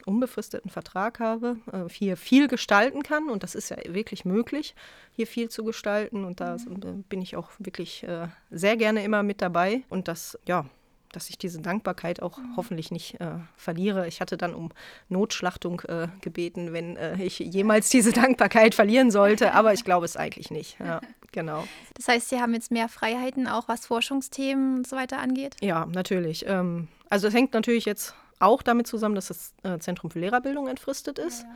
unbefristeten 0.08 0.70
Vertrag 0.70 1.20
habe, 1.20 1.58
äh, 1.72 1.90
hier 1.92 2.18
viel 2.18 2.48
gestalten 2.48 3.04
kann 3.04 3.30
und 3.30 3.44
das 3.44 3.56
ist 3.56 3.70
ja 3.70 3.78
wirklich 3.88 4.26
möglich, 4.26 4.76
hier 5.12 5.28
viel 5.28 5.50
zu 5.50 5.64
gestalten 5.64 6.24
und 6.24 6.40
da 6.40 6.58
mhm. 6.58 7.04
bin 7.04 7.22
ich 7.22 7.36
auch 7.36 7.52
wirklich 7.60 8.04
äh, 8.04 8.28
sehr 8.50 8.78
gerne 8.78 9.04
immer 9.04 9.24
mit 9.24 9.42
dabei 9.42 9.84
und 9.90 10.08
das, 10.08 10.40
ja, 10.48 10.66
dass 11.12 11.30
ich 11.30 11.38
diese 11.38 11.62
Dankbarkeit 11.62 12.22
auch 12.22 12.38
mhm. 12.38 12.56
hoffentlich 12.56 12.92
nicht 12.92 13.20
äh, 13.20 13.40
verliere. 13.56 14.08
Ich 14.08 14.22
hatte 14.22 14.38
dann 14.38 14.54
um 14.54 14.72
Notschlachtung 15.10 15.82
äh, 15.82 16.08
gebeten, 16.22 16.74
wenn 16.74 16.98
äh, 16.98 17.22
ich 17.22 17.40
jemals 17.40 17.90
diese 17.90 18.12
Dankbarkeit 18.12 18.76
verlieren 18.76 19.12
sollte, 19.12 19.54
aber 19.54 19.74
ich 19.74 19.84
glaube 19.84 20.06
es 20.06 20.18
eigentlich 20.18 20.52
nicht. 20.52 20.78
Ja, 20.80 21.02
genau. 21.32 21.66
Das 21.96 22.08
heißt, 22.08 22.30
Sie 22.30 22.40
haben 22.40 22.54
jetzt 22.54 22.72
mehr 22.72 22.90
Freiheiten, 22.90 23.48
auch 23.48 23.68
was 23.68 23.86
Forschungsthemen 23.88 24.78
und 24.78 24.88
so 24.88 24.96
weiter 24.96 25.20
angeht? 25.20 25.56
Ja, 25.62 25.86
natürlich. 25.86 26.46
Ähm, 26.48 26.88
also 27.10 27.28
es 27.28 27.34
hängt 27.34 27.54
natürlich 27.54 27.86
jetzt 27.86 28.14
auch 28.40 28.62
damit 28.62 28.88
zusammen, 28.88 29.16
dass 29.16 29.28
das 29.28 29.54
äh, 29.64 29.80
Zentrum 29.80 30.12
für 30.12 30.20
Lehrerbildung 30.20 30.68
entfristet 30.68 31.20
ist. 31.20 31.44
Ja, 31.44 31.50
ja. 31.50 31.56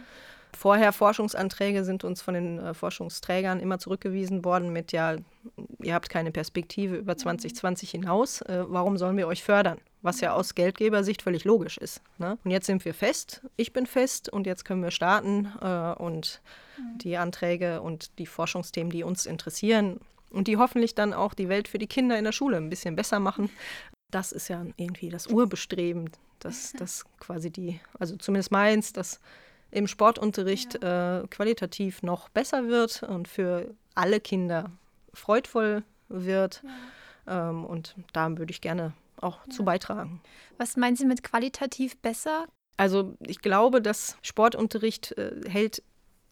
Vorher 0.57 0.91
Forschungsanträge 0.91 1.83
sind 1.83 2.03
uns 2.03 2.21
von 2.21 2.33
den 2.33 2.59
äh, 2.59 2.73
Forschungsträgern 2.73 3.59
immer 3.59 3.79
zurückgewiesen 3.79 4.43
worden 4.43 4.73
mit, 4.73 4.91
ja, 4.91 5.15
ihr 5.79 5.93
habt 5.93 6.09
keine 6.09 6.31
Perspektive 6.31 6.97
über 6.97 7.15
2020 7.17 7.93
mhm. 7.93 8.01
hinaus, 8.01 8.41
äh, 8.41 8.63
warum 8.67 8.97
sollen 8.97 9.17
wir 9.17 9.27
euch 9.27 9.43
fördern? 9.43 9.79
Was 10.01 10.19
ja 10.19 10.33
aus 10.33 10.55
Geldgebersicht 10.55 11.21
völlig 11.21 11.45
logisch 11.45 11.77
ist. 11.77 12.01
Ne? 12.17 12.37
Und 12.43 12.51
jetzt 12.51 12.65
sind 12.65 12.83
wir 12.85 12.93
fest, 12.93 13.41
ich 13.55 13.71
bin 13.71 13.85
fest 13.85 14.29
und 14.29 14.47
jetzt 14.47 14.65
können 14.65 14.83
wir 14.83 14.91
starten 14.91 15.51
äh, 15.61 15.93
und 15.93 16.41
mhm. 16.77 16.97
die 16.97 17.17
Anträge 17.17 17.81
und 17.81 18.17
die 18.19 18.25
Forschungsthemen, 18.25 18.91
die 18.91 19.03
uns 19.03 19.25
interessieren 19.25 19.99
und 20.31 20.47
die 20.47 20.57
hoffentlich 20.57 20.95
dann 20.95 21.13
auch 21.13 21.33
die 21.33 21.49
Welt 21.49 21.67
für 21.67 21.77
die 21.77 21.87
Kinder 21.87 22.17
in 22.17 22.25
der 22.25 22.31
Schule 22.31 22.57
ein 22.57 22.69
bisschen 22.69 22.95
besser 22.95 23.19
machen. 23.19 23.49
Das 24.09 24.31
ist 24.31 24.49
ja 24.49 24.65
irgendwie 24.75 25.09
das 25.09 25.27
Urbestreben, 25.27 26.09
dass 26.45 26.73
das 26.73 27.05
quasi 27.19 27.51
die, 27.51 27.79
also 27.99 28.15
zumindest 28.17 28.51
meins, 28.51 28.93
dass 28.93 29.19
im 29.71 29.87
Sportunterricht 29.87 30.81
ja. 30.81 31.21
äh, 31.21 31.27
qualitativ 31.27 32.03
noch 32.03 32.29
besser 32.29 32.67
wird 32.67 33.03
und 33.03 33.27
für 33.27 33.73
alle 33.95 34.19
Kinder 34.19 34.71
freudvoll 35.13 35.83
wird. 36.09 36.63
Ja. 37.25 37.49
Ähm, 37.49 37.65
und 37.65 37.95
da 38.13 38.37
würde 38.37 38.51
ich 38.51 38.61
gerne 38.61 38.93
auch 39.17 39.39
ja. 39.45 39.53
zu 39.53 39.63
beitragen. 39.63 40.21
Was 40.57 40.77
meinen 40.77 40.95
Sie 40.95 41.05
mit 41.05 41.23
qualitativ 41.23 41.97
besser? 41.97 42.47
Also 42.77 43.15
ich 43.25 43.41
glaube, 43.41 43.81
dass 43.81 44.17
Sportunterricht 44.21 45.17
äh, 45.17 45.41
hält, 45.47 45.83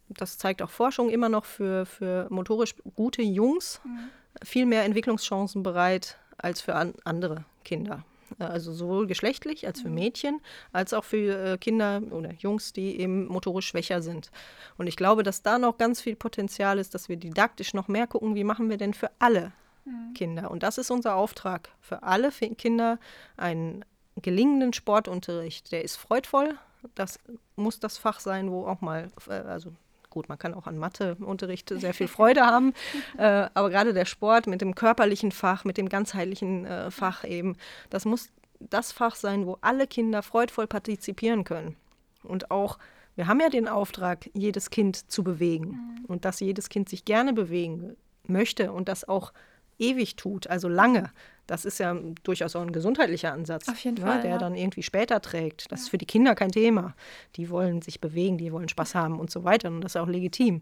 das 0.10 0.38
zeigt 0.38 0.62
auch 0.62 0.70
Forschung 0.70 1.10
immer 1.10 1.30
noch 1.30 1.46
für, 1.46 1.86
für 1.86 2.28
motorisch 2.30 2.76
gute 2.96 3.22
Jungs 3.22 3.80
mhm. 3.84 4.10
viel 4.44 4.66
mehr 4.66 4.84
Entwicklungschancen 4.84 5.64
bereit 5.64 6.18
als 6.38 6.62
für 6.62 6.76
an 6.76 6.94
andere 7.04 7.46
Kinder. 7.64 8.04
Also 8.38 8.74
sowohl 8.74 9.08
geschlechtlich 9.08 9.66
als 9.66 9.82
für 9.82 9.90
mhm. 9.90 9.96
Mädchen, 9.96 10.42
als 10.72 10.94
auch 10.94 11.04
für 11.04 11.54
äh, 11.54 11.58
Kinder 11.58 12.02
oder 12.12 12.34
Jungs, 12.34 12.74
die 12.74 13.00
eben 13.00 13.28
motorisch 13.28 13.68
schwächer 13.68 14.02
sind. 14.02 14.32
Und 14.78 14.88
ich 14.88 14.96
glaube, 14.96 15.24
dass 15.24 15.42
da 15.42 15.58
noch 15.58 15.78
ganz 15.78 16.02
viel 16.02 16.16
Potenzial 16.16 16.80
ist, 16.80 16.94
dass 16.94 17.10
wir 17.10 17.18
didaktisch 17.18 17.74
noch 17.74 17.88
mehr 17.88 18.08
gucken, 18.08 18.36
wie 18.36 18.44
machen 18.44 18.70
wir 18.70 18.78
denn 18.78 18.94
für 18.94 19.10
alle 19.20 19.52
mhm. 19.86 20.14
Kinder. 20.14 20.52
Und 20.52 20.64
das 20.64 20.78
ist 20.78 20.92
unser 20.92 21.16
Auftrag, 21.16 21.70
für 21.82 22.04
alle 22.04 22.32
Kinder 22.32 23.00
einen 23.38 23.84
gelingenden 24.22 24.74
Sportunterricht. 24.74 25.72
Der 25.72 25.84
ist 25.84 25.96
freudvoll. 25.96 26.58
Das 26.96 27.20
muss 27.56 27.80
das 27.80 27.98
Fach 27.98 28.20
sein, 28.20 28.52
wo 28.52 28.66
auch 28.66 28.82
mal, 28.82 29.12
äh, 29.28 29.34
also 29.34 29.74
Gut, 30.10 30.28
man 30.28 30.40
kann 30.40 30.56
auch 30.56 30.66
an 30.66 30.78
Matheunterricht 30.78 31.70
sehr 31.70 31.94
viel 31.94 32.08
Freude 32.08 32.46
haben, 32.46 32.74
äh, 33.18 33.48
aber 33.54 33.70
gerade 33.70 33.94
der 33.94 34.06
Sport 34.06 34.48
mit 34.48 34.62
dem 34.62 34.74
körperlichen 34.74 35.32
Fach, 35.32 35.66
mit 35.66 35.78
dem 35.78 35.88
ganzheitlichen 35.88 36.66
äh, 36.66 36.92
Fach 36.92 37.24
eben, 37.24 37.58
das 37.90 38.06
muss 38.06 38.30
das 38.60 38.92
Fach 38.92 39.16
sein, 39.16 39.46
wo 39.46 39.58
alle 39.62 39.88
Kinder 39.88 40.22
freudvoll 40.22 40.68
partizipieren 40.68 41.44
können. 41.44 41.76
Und 42.24 42.52
auch, 42.52 42.78
wir 43.16 43.28
haben 43.28 43.40
ja 43.40 43.50
den 43.50 43.68
Auftrag, 43.68 44.30
jedes 44.34 44.70
Kind 44.70 45.12
zu 45.12 45.24
bewegen 45.24 45.98
mhm. 46.00 46.06
und 46.08 46.26
dass 46.26 46.40
jedes 46.40 46.70
Kind 46.70 46.90
sich 46.90 47.06
gerne 47.06 47.34
bewegen 47.34 47.96
möchte 48.28 48.72
und 48.72 48.90
das 48.90 49.08
auch 49.08 49.32
ewig 49.78 50.16
tut, 50.16 50.48
also 50.48 50.68
lange. 50.68 51.12
Das 51.50 51.66
ist 51.66 51.80
ja 51.80 51.96
durchaus 52.22 52.56
auch 52.56 52.62
ein 52.62 52.72
gesundheitlicher 52.72 53.34
Ansatz, 53.34 53.68
Auf 53.68 53.80
jeden 53.80 53.96
ne, 53.96 54.06
Fall, 54.06 54.22
der 54.22 54.32
ja. 54.32 54.38
dann 54.38 54.54
irgendwie 54.54 54.84
später 54.84 55.20
trägt. 55.20 55.72
Das 55.72 55.82
ist 55.82 55.90
für 55.90 55.98
die 55.98 56.06
Kinder 56.06 56.36
kein 56.36 56.52
Thema. 56.52 56.94
Die 57.38 57.50
wollen 57.50 57.82
sich 57.82 58.00
bewegen, 58.00 58.38
die 58.38 58.54
wollen 58.54 58.70
Spaß 58.70 58.94
haben 58.94 59.20
und 59.20 59.32
so 59.32 59.44
weiter. 59.44 59.70
Und 59.70 59.82
das 59.82 59.96
ist 59.96 60.02
auch 60.02 60.08
legitim. 60.08 60.62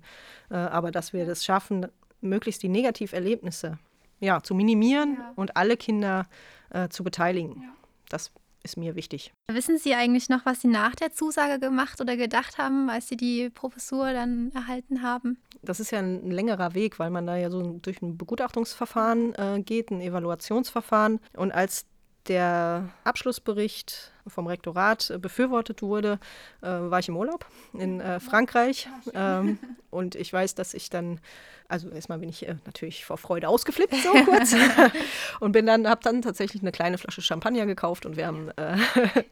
Äh, 0.49 0.55
aber 0.55 0.91
dass 0.91 1.11
wir 1.11 1.25
das 1.25 1.43
schaffen, 1.43 1.87
möglichst 2.21 2.63
die 2.63 2.69
Negativerlebnisse 2.69 3.79
ja, 4.21 4.41
zu 4.41 4.55
minimieren 4.55 5.17
ja. 5.19 5.33
und 5.35 5.57
alle 5.57 5.75
Kinder 5.75 6.25
äh, 6.69 6.87
zu 6.87 7.03
beteiligen. 7.03 7.63
Ja. 7.63 7.73
Das 8.07 8.31
ist 8.67 8.77
mir 8.77 8.95
wichtig. 8.95 9.33
Wissen 9.47 9.77
Sie 9.77 9.95
eigentlich 9.95 10.29
noch, 10.29 10.45
was 10.45 10.61
Sie 10.61 10.67
nach 10.67 10.93
der 10.95 11.11
Zusage 11.11 11.59
gemacht 11.59 12.01
oder 12.01 12.17
gedacht 12.17 12.57
haben, 12.57 12.89
als 12.89 13.07
Sie 13.07 13.15
die 13.15 13.49
Professur 13.49 14.11
dann 14.11 14.51
erhalten 14.53 15.01
haben? 15.01 15.37
Das 15.61 15.79
ist 15.79 15.91
ja 15.91 15.99
ein 15.99 16.29
längerer 16.29 16.73
Weg, 16.73 16.99
weil 16.99 17.09
man 17.09 17.25
da 17.25 17.37
ja 17.37 17.49
so 17.49 17.79
durch 17.81 18.01
ein 18.01 18.17
Begutachtungsverfahren 18.17 19.35
äh, 19.35 19.61
geht, 19.61 19.89
ein 19.89 20.01
Evaluationsverfahren. 20.01 21.19
Und 21.35 21.51
als 21.51 21.85
der 22.27 22.89
Abschlussbericht 23.03 24.11
vom 24.27 24.47
Rektorat 24.47 25.09
äh, 25.09 25.17
befürwortet 25.17 25.81
wurde, 25.81 26.19
äh, 26.61 26.67
war 26.67 26.99
ich 26.99 27.07
im 27.07 27.17
Urlaub 27.17 27.45
in 27.73 28.01
äh, 28.01 28.19
Frankreich. 28.19 28.89
Ähm, 29.13 29.57
und 29.89 30.15
ich 30.15 30.31
weiß, 30.31 30.55
dass 30.55 30.73
ich 30.73 30.89
dann, 30.89 31.19
also 31.67 31.89
erstmal 31.89 32.19
bin 32.19 32.29
ich 32.29 32.47
äh, 32.47 32.55
natürlich 32.65 33.05
vor 33.05 33.17
Freude 33.17 33.47
ausgeflippt, 33.47 33.95
so 33.95 34.11
kurz. 34.25 34.55
und 35.39 35.51
bin 35.51 35.65
dann, 35.65 35.87
habe 35.87 36.01
dann 36.03 36.21
tatsächlich 36.21 36.61
eine 36.61 36.71
kleine 36.71 36.97
Flasche 36.97 37.21
Champagner 37.21 37.65
gekauft 37.65 38.05
und 38.05 38.17
wir 38.17 38.27
haben 38.27 38.49
äh, 38.57 38.77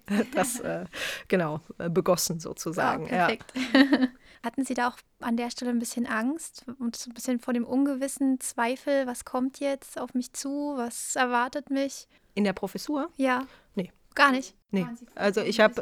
das 0.34 0.60
äh, 0.60 0.86
genau 1.28 1.62
begossen 1.90 2.40
sozusagen. 2.40 3.06
Oh, 3.06 3.10
perfekt. 3.10 3.54
Ja. 3.74 4.08
Hatten 4.44 4.64
Sie 4.64 4.76
da 4.76 4.90
auch 4.90 4.98
an 5.22 5.38
der 5.38 5.50
Stelle 5.50 5.72
ein 5.72 5.80
bisschen 5.80 6.06
Angst 6.06 6.66
und 6.78 6.96
so 6.96 7.10
ein 7.10 7.16
bisschen 7.16 7.40
vor 7.40 7.54
dem 7.56 7.66
ungewissen 7.66 8.40
Zweifel, 8.40 9.08
was 9.08 9.26
kommt 9.26 9.60
jetzt 9.60 10.00
auf 10.00 10.14
mich 10.14 10.34
zu, 10.34 10.76
was 10.78 11.16
erwartet 11.16 11.72
mich? 11.72 12.08
In 12.36 12.44
der 12.44 12.54
Professur? 12.54 13.10
Ja. 13.18 13.48
Nee. 13.74 13.92
Gar 14.14 14.32
nicht? 14.32 14.54
Nee. 14.72 14.86
Also 15.16 15.42
ich 15.42 15.60
habe... 15.60 15.82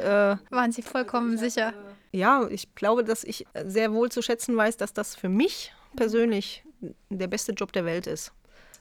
Äh, 0.50 0.52
Waren 0.54 0.72
Sie 0.72 0.82
vollkommen 0.82 1.32
also 1.32 1.44
sicher? 1.44 1.66
Hab, 1.68 1.74
äh, 1.74 2.18
ja, 2.18 2.48
ich 2.48 2.74
glaube, 2.74 3.04
dass 3.04 3.24
ich 3.24 3.46
sehr 3.64 3.92
wohl 3.92 4.10
zu 4.10 4.22
schätzen 4.22 4.56
weiß, 4.56 4.76
dass 4.76 4.92
das 4.92 5.14
für 5.14 5.28
mich 5.28 5.72
persönlich 5.96 6.64
der 7.10 7.26
beste 7.26 7.52
Job 7.52 7.72
der 7.72 7.84
Welt 7.84 8.06
ist. 8.06 8.32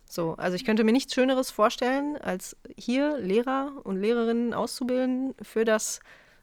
So, 0.10 0.36
also 0.36 0.56
ich 0.56 0.66
könnte 0.66 0.84
mir 0.84 0.92
nichts 0.92 1.14
Schöneres 1.14 1.50
vorstellen, 1.50 2.18
als 2.18 2.56
hier 2.78 3.18
Lehrer 3.18 3.74
und 3.84 4.00
Lehrerinnen 4.00 4.54
auszubilden 4.54 5.34
für 5.42 5.66
das 5.66 6.00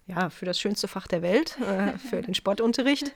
ja, 0.06 0.28
für 0.28 0.44
das 0.44 0.58
schönste 0.58 0.88
Fach 0.88 1.06
der 1.06 1.22
Welt, 1.22 1.56
äh, 1.60 1.96
für 1.98 2.20
den 2.20 2.34
Sportunterricht, 2.34 3.14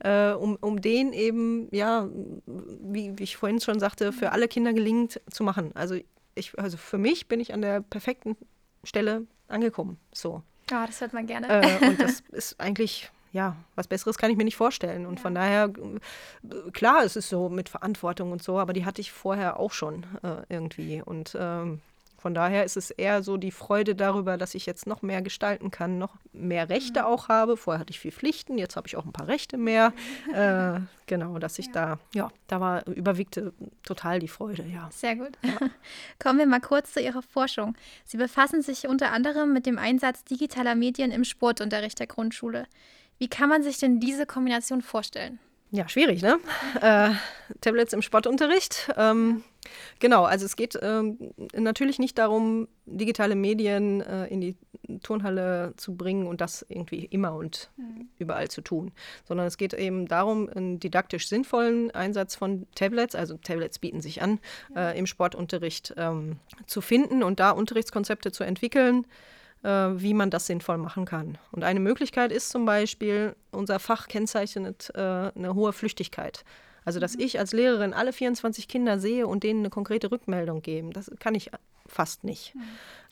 äh, 0.00 0.32
um, 0.32 0.56
um 0.60 0.80
den 0.80 1.14
eben, 1.14 1.68
ja, 1.70 2.06
wie, 2.46 3.18
wie 3.18 3.22
ich 3.22 3.38
vorhin 3.38 3.60
schon 3.60 3.80
sagte, 3.80 4.12
für 4.12 4.32
alle 4.32 4.46
Kinder 4.46 4.74
gelingend 4.74 5.20
zu 5.30 5.42
machen. 5.42 5.70
Also 5.74 5.96
ich, 6.34 6.58
also 6.58 6.76
für 6.76 6.98
mich 6.98 7.28
bin 7.28 7.40
ich 7.40 7.52
an 7.52 7.62
der 7.62 7.80
perfekten 7.80 8.36
Stelle 8.82 9.26
angekommen. 9.48 9.98
So. 10.12 10.42
Ja, 10.70 10.82
oh, 10.82 10.86
das 10.86 11.00
hört 11.00 11.12
man 11.12 11.26
gerne. 11.26 11.48
Äh, 11.48 11.88
und 11.88 12.00
das 12.00 12.20
ist 12.32 12.58
eigentlich, 12.60 13.10
ja, 13.32 13.56
was 13.74 13.88
Besseres 13.88 14.18
kann 14.18 14.30
ich 14.30 14.36
mir 14.36 14.44
nicht 14.44 14.56
vorstellen. 14.56 15.06
Und 15.06 15.16
ja. 15.16 15.22
von 15.22 15.34
daher, 15.34 15.70
äh, 15.70 16.70
klar, 16.72 17.04
es 17.04 17.16
ist 17.16 17.28
so 17.28 17.48
mit 17.48 17.68
Verantwortung 17.68 18.32
und 18.32 18.42
so, 18.42 18.58
aber 18.58 18.72
die 18.72 18.84
hatte 18.84 19.00
ich 19.00 19.12
vorher 19.12 19.60
auch 19.60 19.72
schon 19.72 20.04
äh, 20.22 20.42
irgendwie. 20.48 21.02
Und 21.02 21.36
ähm, 21.38 21.80
von 22.24 22.32
daher 22.32 22.64
ist 22.64 22.78
es 22.78 22.90
eher 22.90 23.22
so 23.22 23.36
die 23.36 23.50
Freude 23.50 23.94
darüber, 23.94 24.38
dass 24.38 24.54
ich 24.54 24.64
jetzt 24.64 24.86
noch 24.86 25.02
mehr 25.02 25.20
gestalten 25.20 25.70
kann, 25.70 25.98
noch 25.98 26.16
mehr 26.32 26.70
Rechte 26.70 27.04
auch 27.04 27.28
habe. 27.28 27.58
Vorher 27.58 27.78
hatte 27.78 27.90
ich 27.90 28.00
viel 28.00 28.12
Pflichten, 28.12 28.56
jetzt 28.56 28.76
habe 28.76 28.88
ich 28.88 28.96
auch 28.96 29.04
ein 29.04 29.12
paar 29.12 29.28
Rechte 29.28 29.58
mehr. 29.58 29.92
äh, 30.32 30.80
genau, 31.04 31.38
dass 31.38 31.58
ich 31.58 31.66
ja. 31.66 31.72
da, 31.72 31.98
ja, 32.14 32.30
da 32.46 32.62
war 32.62 32.86
überwiegte 32.86 33.52
total 33.82 34.20
die 34.20 34.28
Freude, 34.28 34.64
ja. 34.64 34.88
Sehr 34.90 35.16
gut. 35.16 35.36
Ja. 35.42 35.68
Kommen 36.18 36.38
wir 36.38 36.46
mal 36.46 36.62
kurz 36.62 36.94
zu 36.94 37.00
Ihrer 37.02 37.20
Forschung. 37.20 37.76
Sie 38.06 38.16
befassen 38.16 38.62
sich 38.62 38.88
unter 38.88 39.12
anderem 39.12 39.52
mit 39.52 39.66
dem 39.66 39.76
Einsatz 39.76 40.24
digitaler 40.24 40.76
Medien 40.76 41.10
im 41.10 41.24
Sportunterricht 41.24 41.98
der 41.98 42.06
Grundschule. 42.06 42.64
Wie 43.18 43.28
kann 43.28 43.50
man 43.50 43.62
sich 43.62 43.76
denn 43.76 44.00
diese 44.00 44.24
Kombination 44.24 44.80
vorstellen? 44.80 45.40
Ja, 45.72 45.88
schwierig, 45.88 46.22
ne? 46.22 46.38
Äh, 46.80 47.10
Tablets 47.60 47.92
im 47.92 48.00
Sportunterricht. 48.00 48.92
Ähm, 48.96 49.42
genau, 49.98 50.24
also 50.24 50.44
es 50.44 50.56
geht 50.56 50.78
ähm, 50.82 51.18
natürlich 51.54 51.98
nicht 51.98 52.18
darum, 52.18 52.68
digitale 52.86 53.34
Medien 53.34 54.00
äh, 54.00 54.26
in 54.26 54.40
die 54.40 54.56
Turnhalle 55.02 55.74
zu 55.76 55.96
bringen 55.96 56.26
und 56.26 56.40
das 56.40 56.64
irgendwie 56.68 57.04
immer 57.06 57.34
und 57.34 57.70
mhm. 57.76 58.08
überall 58.18 58.48
zu 58.48 58.60
tun, 58.60 58.92
sondern 59.24 59.46
es 59.46 59.56
geht 59.56 59.74
eben 59.74 60.06
darum, 60.06 60.48
einen 60.48 60.80
didaktisch 60.80 61.28
sinnvollen 61.28 61.90
Einsatz 61.92 62.34
von 62.36 62.66
Tablets, 62.74 63.14
also 63.14 63.36
Tablets 63.38 63.78
bieten 63.78 64.00
sich 64.00 64.22
an, 64.22 64.40
ja. 64.74 64.90
äh, 64.90 64.98
im 64.98 65.06
Sportunterricht 65.06 65.94
ähm, 65.96 66.38
zu 66.66 66.80
finden 66.80 67.22
und 67.22 67.40
da 67.40 67.50
Unterrichtskonzepte 67.50 68.32
zu 68.32 68.44
entwickeln, 68.44 69.06
äh, 69.62 69.68
wie 69.68 70.14
man 70.14 70.30
das 70.30 70.46
sinnvoll 70.46 70.78
machen 70.78 71.06
kann. 71.06 71.38
Und 71.50 71.64
eine 71.64 71.80
Möglichkeit 71.80 72.32
ist 72.32 72.50
zum 72.50 72.64
Beispiel, 72.66 73.34
unser 73.50 73.78
Fach 73.78 74.08
kennzeichnet 74.08 74.92
äh, 74.94 75.00
eine 75.00 75.54
hohe 75.54 75.72
Flüchtigkeit. 75.72 76.44
Also, 76.84 77.00
dass 77.00 77.14
ich 77.14 77.38
als 77.38 77.52
Lehrerin 77.52 77.94
alle 77.94 78.12
24 78.12 78.68
Kinder 78.68 78.98
sehe 78.98 79.26
und 79.26 79.42
denen 79.42 79.60
eine 79.60 79.70
konkrete 79.70 80.10
Rückmeldung 80.10 80.62
geben, 80.62 80.92
das 80.92 81.10
kann 81.18 81.34
ich 81.34 81.50
fast 81.86 82.24
nicht. 82.24 82.54
Mhm. 82.54 82.62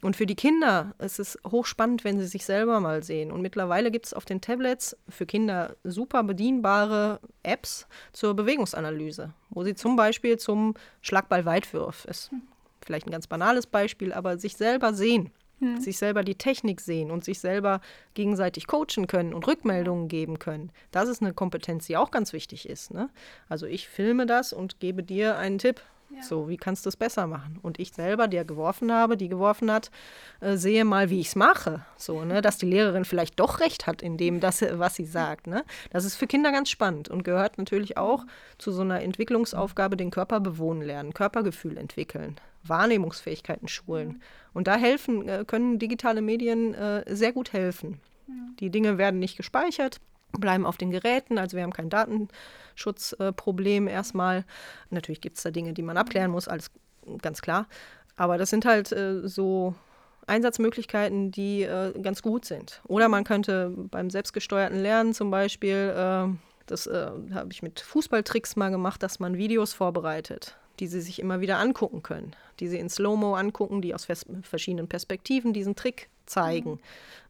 Und 0.02 0.16
für 0.16 0.26
die 0.26 0.34
Kinder 0.34 0.94
ist 0.98 1.18
es 1.18 1.38
hochspannend, 1.48 2.04
wenn 2.04 2.18
sie 2.18 2.26
sich 2.26 2.44
selber 2.44 2.80
mal 2.80 3.02
sehen. 3.02 3.30
Und 3.30 3.40
mittlerweile 3.40 3.90
gibt 3.90 4.06
es 4.06 4.14
auf 4.14 4.24
den 4.24 4.40
Tablets 4.40 4.96
für 5.08 5.26
Kinder 5.26 5.76
super 5.84 6.24
bedienbare 6.24 7.20
Apps 7.42 7.86
zur 8.12 8.34
Bewegungsanalyse, 8.34 9.32
wo 9.50 9.62
sie 9.62 9.74
zum 9.74 9.96
Beispiel 9.96 10.38
zum 10.38 10.74
Schlagball-Weitwurf 11.02 12.04
ist. 12.06 12.32
Mhm. 12.32 12.42
Vielleicht 12.84 13.06
ein 13.06 13.12
ganz 13.12 13.28
banales 13.28 13.66
Beispiel, 13.66 14.12
aber 14.12 14.38
sich 14.38 14.56
selber 14.56 14.92
sehen 14.92 15.30
hm. 15.62 15.80
sich 15.80 15.96
selber 15.96 16.24
die 16.24 16.34
Technik 16.34 16.80
sehen 16.80 17.10
und 17.10 17.24
sich 17.24 17.38
selber 17.38 17.80
gegenseitig 18.14 18.66
coachen 18.66 19.06
können 19.06 19.32
und 19.32 19.46
Rückmeldungen 19.46 20.08
geben 20.08 20.38
können. 20.38 20.72
Das 20.90 21.08
ist 21.08 21.22
eine 21.22 21.32
Kompetenz, 21.32 21.86
die 21.86 21.96
auch 21.96 22.10
ganz 22.10 22.32
wichtig 22.32 22.68
ist. 22.68 22.92
Ne? 22.92 23.08
Also 23.48 23.66
ich 23.66 23.88
filme 23.88 24.26
das 24.26 24.52
und 24.52 24.80
gebe 24.80 25.02
dir 25.02 25.38
einen 25.38 25.58
Tipp. 25.58 25.80
Ja. 26.14 26.22
So, 26.22 26.48
wie 26.48 26.58
kannst 26.58 26.84
du 26.84 26.90
es 26.90 26.96
besser 26.96 27.26
machen? 27.26 27.58
Und 27.62 27.78
ich 27.78 27.92
selber, 27.92 28.28
der 28.28 28.44
geworfen 28.44 28.92
habe, 28.92 29.16
die 29.16 29.28
geworfen 29.28 29.70
hat, 29.72 29.90
äh, 30.40 30.56
sehe 30.56 30.84
mal, 30.84 31.08
wie 31.08 31.20
ich 31.20 31.28
es 31.28 31.36
mache. 31.36 31.86
So, 31.96 32.24
ne, 32.24 32.42
dass 32.42 32.58
die 32.58 32.66
Lehrerin 32.66 33.06
vielleicht 33.06 33.40
doch 33.40 33.60
recht 33.60 33.86
hat 33.86 34.02
in 34.02 34.18
dem, 34.18 34.38
das, 34.40 34.62
was 34.72 34.94
sie 34.94 35.06
sagt. 35.06 35.46
Ne? 35.46 35.64
Das 35.90 36.04
ist 36.04 36.16
für 36.16 36.26
Kinder 36.26 36.52
ganz 36.52 36.68
spannend 36.68 37.08
und 37.08 37.24
gehört 37.24 37.56
natürlich 37.56 37.96
auch 37.96 38.26
zu 38.58 38.72
so 38.72 38.82
einer 38.82 39.00
Entwicklungsaufgabe, 39.00 39.96
den 39.96 40.10
Körper 40.10 40.40
bewohnen 40.40 40.82
lernen, 40.82 41.14
Körpergefühl 41.14 41.78
entwickeln. 41.78 42.36
Wahrnehmungsfähigkeiten 42.64 43.68
schulen. 43.68 44.08
Mhm. 44.08 44.20
Und 44.54 44.66
da 44.66 44.76
helfen, 44.76 45.28
äh, 45.28 45.44
können 45.46 45.78
digitale 45.78 46.22
Medien 46.22 46.74
äh, 46.74 47.04
sehr 47.14 47.32
gut 47.32 47.52
helfen. 47.52 48.00
Mhm. 48.26 48.56
Die 48.60 48.70
Dinge 48.70 48.98
werden 48.98 49.18
nicht 49.18 49.36
gespeichert, 49.36 50.00
bleiben 50.32 50.66
auf 50.66 50.76
den 50.76 50.90
Geräten, 50.90 51.38
also 51.38 51.56
wir 51.56 51.64
haben 51.64 51.72
kein 51.72 51.90
Datenschutzproblem 51.90 53.88
erstmal. 53.88 54.44
Natürlich 54.90 55.20
gibt 55.20 55.36
es 55.36 55.42
da 55.42 55.50
Dinge, 55.50 55.72
die 55.72 55.82
man 55.82 55.96
abklären 55.96 56.30
muss, 56.30 56.48
alles 56.48 56.70
ganz 57.20 57.42
klar. 57.42 57.66
Aber 58.16 58.38
das 58.38 58.50
sind 58.50 58.64
halt 58.64 58.92
äh, 58.92 59.26
so 59.26 59.74
Einsatzmöglichkeiten, 60.26 61.32
die 61.32 61.62
äh, 61.62 61.92
ganz 62.00 62.22
gut 62.22 62.44
sind. 62.44 62.80
Oder 62.84 63.08
man 63.08 63.24
könnte 63.24 63.70
beim 63.90 64.10
selbstgesteuerten 64.10 64.80
Lernen 64.80 65.14
zum 65.14 65.30
Beispiel 65.30 65.92
äh, 65.96 66.28
Das 66.66 66.86
äh, 66.86 67.10
habe 67.34 67.48
ich 67.50 67.62
mit 67.62 67.80
Fußballtricks 67.80 68.56
mal 68.56 68.70
gemacht, 68.70 69.02
dass 69.02 69.18
man 69.18 69.36
Videos 69.36 69.72
vorbereitet, 69.72 70.56
die 70.82 70.88
sie 70.88 71.00
sich 71.00 71.20
immer 71.20 71.40
wieder 71.40 71.60
angucken 71.60 72.02
können, 72.02 72.34
die 72.58 72.66
sie 72.66 72.76
in 72.76 72.88
Slow-Mo 72.88 73.36
angucken, 73.36 73.82
die 73.82 73.94
aus 73.94 74.04
verschiedenen 74.42 74.88
Perspektiven 74.88 75.52
diesen 75.52 75.76
Trick 75.76 76.08
zeigen, 76.26 76.80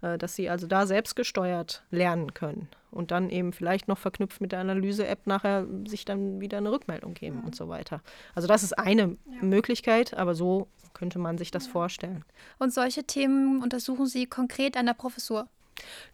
mhm. 0.00 0.09
äh, 0.09 0.16
dass 0.16 0.35
sie 0.35 0.49
also 0.49 0.66
da 0.66 0.87
selbstgesteuert 0.87 1.82
lernen 1.90 2.32
können 2.32 2.68
und 2.90 3.11
dann 3.11 3.28
eben 3.28 3.52
vielleicht 3.52 3.88
noch 3.88 3.99
verknüpft 3.99 4.40
mit 4.40 4.52
der 4.52 4.61
Analyse-App 4.61 5.26
nachher 5.26 5.66
sich 5.87 6.06
dann 6.06 6.40
wieder 6.40 6.56
eine 6.56 6.73
Rückmeldung 6.73 7.12
geben 7.12 7.40
mhm. 7.40 7.44
und 7.44 7.54
so 7.54 7.68
weiter. 7.68 8.00
Also 8.35 8.49
das 8.49 8.62
ist 8.62 8.78
eine 8.78 9.18
ja. 9.26 9.42
Möglichkeit, 9.42 10.14
aber 10.14 10.35
so 10.35 10.66
könnte 10.94 11.18
man 11.18 11.37
sich 11.37 11.50
das 11.50 11.66
ja. 11.66 11.73
vorstellen. 11.73 12.25
Und 12.59 12.73
solche 12.73 13.04
Themen 13.04 13.62
untersuchen 13.62 14.06
Sie 14.06 14.25
konkret 14.25 14.78
an 14.78 14.87
der 14.87 14.94
Professur? 14.94 15.47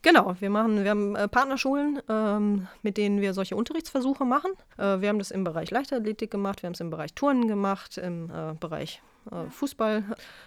Genau, 0.03 0.35
wir 0.39 0.51
machen, 0.51 0.83
wir 0.83 0.91
haben 0.91 1.17
äh, 1.17 1.29
Partnerschulen, 1.29 2.01
ähm, 2.09 2.69
mit 2.83 2.97
denen 2.97 3.21
wir 3.21 3.35
solche 3.35 3.57
Unterrichtsversuche 3.57 4.25
machen. 4.25 4.53
Äh, 4.77 5.01
wir 5.01 5.09
haben 5.09 5.19
das 5.19 5.31
im 5.31 5.45
Bereich 5.45 5.71
Leichtathletik 5.71 6.31
gemacht, 6.31 6.63
wir 6.63 6.69
haben 6.69 6.75
es 6.75 6.81
im 6.81 6.91
Bereich 6.91 7.15
Turnen 7.15 7.49
gemacht, 7.49 7.99
im 7.99 8.31
äh, 8.31 8.55
Bereich 8.59 9.03
äh, 9.31 9.51
Fußball. 9.51 10.05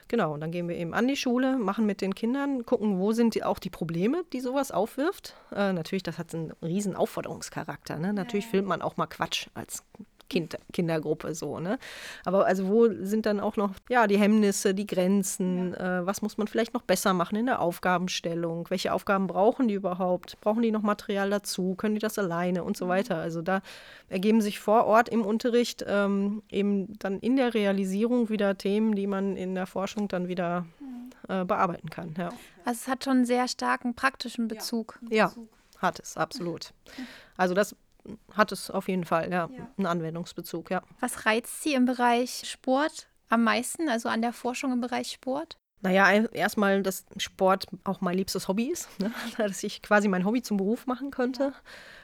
Genau, 0.07 0.33
und 0.33 0.41
dann 0.41 0.51
gehen 0.51 0.67
wir 0.67 0.75
eben 0.75 0.93
an 0.93 1.07
die 1.07 1.15
Schule, 1.15 1.57
machen 1.57 1.85
mit 1.85 2.01
den 2.01 2.15
Kindern, 2.15 2.65
gucken, 2.65 2.99
wo 2.99 3.11
sind 3.11 3.35
die, 3.35 3.43
auch 3.43 3.59
die 3.59 3.69
Probleme, 3.69 4.23
die 4.33 4.39
sowas 4.39 4.71
aufwirft. 4.71 5.35
Äh, 5.53 5.73
natürlich, 5.73 6.03
das 6.03 6.17
hat 6.17 6.33
einen 6.33 6.53
riesen 6.61 6.95
Aufforderungscharakter. 6.95 7.97
Ne? 7.97 8.13
Natürlich 8.13 8.47
filmt 8.47 8.67
man 8.67 8.81
auch 8.81 8.97
mal 8.97 9.07
Quatsch 9.07 9.47
als 9.53 9.83
kind, 10.31 10.57
Kindergruppe 10.71 11.35
so, 11.35 11.59
ne? 11.59 11.77
Aber 12.23 12.45
also 12.45 12.69
wo 12.69 12.87
sind 13.03 13.25
dann 13.25 13.41
auch 13.41 13.57
noch 13.57 13.71
ja 13.89 14.07
die 14.07 14.17
Hemmnisse, 14.17 14.73
die 14.73 14.87
Grenzen, 14.87 15.73
ja. 15.73 15.99
äh, 15.99 16.05
was 16.05 16.21
muss 16.21 16.37
man 16.37 16.47
vielleicht 16.47 16.73
noch 16.73 16.83
besser 16.83 17.13
machen 17.13 17.35
in 17.35 17.47
der 17.47 17.61
Aufgabenstellung? 17.61 18.65
Welche 18.69 18.93
Aufgaben 18.93 19.27
brauchen 19.27 19.67
die 19.67 19.73
überhaupt? 19.73 20.39
Brauchen 20.39 20.61
die 20.61 20.71
noch 20.71 20.83
Material 20.83 21.29
dazu? 21.29 21.75
Können 21.75 21.95
die 21.95 22.01
das 22.01 22.17
alleine 22.17 22.63
und 22.63 22.77
so 22.77 22.85
mhm. 22.85 22.89
weiter? 22.89 23.17
Also 23.17 23.41
da 23.41 23.61
ergeben 24.07 24.41
sich 24.41 24.61
vor 24.61 24.85
Ort 24.85 25.09
im 25.09 25.23
Unterricht 25.23 25.83
ähm, 25.85 26.41
eben 26.49 26.97
dann 26.99 27.19
in 27.19 27.35
der 27.35 27.53
Realisierung 27.53 28.29
wieder 28.29 28.57
Themen, 28.57 28.95
die 28.95 29.07
man 29.07 29.35
in 29.35 29.53
der 29.53 29.65
Forschung 29.65 30.07
dann 30.07 30.29
wieder 30.29 30.65
mhm. 30.79 31.11
äh, 31.27 31.43
bearbeiten 31.43 31.89
kann. 31.89 32.15
Ja. 32.17 32.29
Also 32.63 32.79
es 32.83 32.87
hat 32.87 33.03
schon 33.03 33.17
einen 33.17 33.25
sehr 33.25 33.49
starken 33.49 33.95
praktischen 33.95 34.47
Bezug. 34.47 34.97
Ja, 35.09 35.33
hat 35.79 35.99
es, 35.99 36.15
absolut. 36.15 36.71
Also 37.35 37.53
das 37.53 37.75
hat 38.33 38.51
es 38.51 38.71
auf 38.71 38.87
jeden 38.87 39.05
Fall, 39.05 39.31
ja, 39.31 39.49
ja, 39.51 39.67
einen 39.77 39.87
Anwendungsbezug, 39.87 40.71
ja. 40.71 40.81
Was 40.99 41.25
reizt 41.25 41.63
Sie 41.63 41.73
im 41.73 41.85
Bereich 41.85 42.43
Sport 42.49 43.07
am 43.29 43.43
meisten, 43.43 43.89
also 43.89 44.09
an 44.09 44.21
der 44.21 44.33
Forschung 44.33 44.71
im 44.73 44.81
Bereich 44.81 45.11
Sport? 45.11 45.57
Naja, 45.83 46.11
erstmal, 46.31 46.83
dass 46.83 47.05
Sport 47.17 47.65
auch 47.85 48.01
mein 48.01 48.15
liebstes 48.15 48.47
Hobby 48.47 48.65
ist, 48.65 48.87
ne? 48.99 49.11
dass 49.37 49.63
ich 49.63 49.81
quasi 49.81 50.07
mein 50.07 50.25
Hobby 50.25 50.41
zum 50.41 50.57
Beruf 50.57 50.85
machen 50.85 51.09
könnte. 51.09 51.53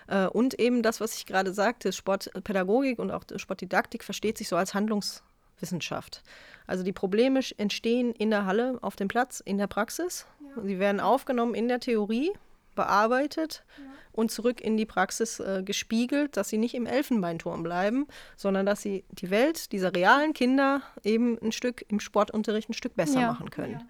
Ja. 0.10 0.26
Äh, 0.26 0.30
und 0.30 0.60
eben 0.60 0.82
das, 0.82 1.00
was 1.00 1.16
ich 1.16 1.26
gerade 1.26 1.54
sagte, 1.54 1.94
Sportpädagogik 1.94 2.98
und 2.98 3.12
auch 3.12 3.24
Sportdidaktik 3.36 4.04
versteht 4.04 4.38
sich 4.38 4.48
so 4.48 4.56
als 4.56 4.74
Handlungswissenschaft. 4.74 6.24
Also 6.66 6.84
die 6.84 6.92
Probleme 6.92 7.40
entstehen 7.58 8.14
in 8.14 8.32
der 8.32 8.46
Halle, 8.46 8.80
auf 8.82 8.96
dem 8.96 9.08
Platz, 9.08 9.42
in 9.46 9.58
der 9.58 9.68
Praxis. 9.68 10.26
Ja. 10.42 10.64
Sie 10.64 10.80
werden 10.80 11.00
aufgenommen 11.00 11.54
in 11.54 11.68
der 11.68 11.80
Theorie 11.80 12.32
bearbeitet 12.78 13.66
ja. 13.78 13.84
und 14.14 14.32
zurück 14.32 14.62
in 14.62 14.78
die 14.78 14.86
Praxis 14.86 15.42
äh, 15.42 15.64
gespiegelt, 15.66 16.38
dass 16.38 16.48
sie 16.48 16.58
nicht 16.58 16.76
im 16.76 16.86
Elfenbeinturm 16.86 17.64
bleiben, 17.64 18.08
sondern 18.38 18.66
dass 18.66 18.82
sie 18.82 19.04
die 19.10 19.30
Welt 19.30 19.74
dieser 19.74 19.94
realen 19.94 20.34
Kinder 20.34 20.82
eben 21.04 21.38
ein 21.42 21.52
Stück 21.52 21.84
im 21.90 22.00
Sportunterricht 22.00 22.70
ein 22.70 22.74
Stück 22.74 22.96
besser 22.96 23.20
ja. 23.20 23.28
machen 23.34 23.50
können. 23.50 23.74
Ja. 23.74 23.88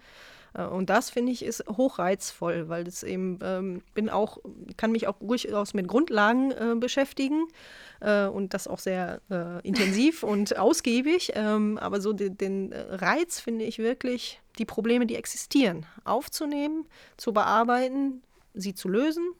Äh, 0.54 0.66
und 0.66 0.90
das 0.90 1.10
finde 1.10 1.32
ich 1.32 1.44
ist 1.44 1.64
hochreizvoll, 1.68 2.68
weil 2.68 2.84
das 2.84 3.02
eben 3.02 3.38
ähm, 3.42 3.82
bin 3.94 4.08
auch 4.08 4.38
kann 4.76 4.92
mich 4.92 5.06
auch 5.06 5.16
durchaus 5.20 5.74
mit 5.74 5.88
Grundlagen 5.88 6.52
äh, 6.52 6.74
beschäftigen 6.76 7.46
äh, 8.00 8.26
und 8.26 8.54
das 8.54 8.68
auch 8.68 8.78
sehr 8.78 9.20
äh, 9.30 9.66
intensiv 9.66 10.22
und 10.22 10.58
ausgiebig. 10.58 11.32
Ähm, 11.34 11.78
aber 11.78 12.00
so 12.00 12.12
den, 12.12 12.36
den 12.36 12.72
äh, 12.72 12.80
Reiz 12.94 13.40
finde 13.40 13.64
ich 13.64 13.78
wirklich, 13.78 14.40
die 14.58 14.64
Probleme, 14.64 15.06
die 15.06 15.14
existieren, 15.14 15.86
aufzunehmen, 16.04 16.86
zu 17.16 17.32
bearbeiten, 17.32 18.22
sie 18.54 18.74
zu 18.74 18.88
lösen 18.88 19.32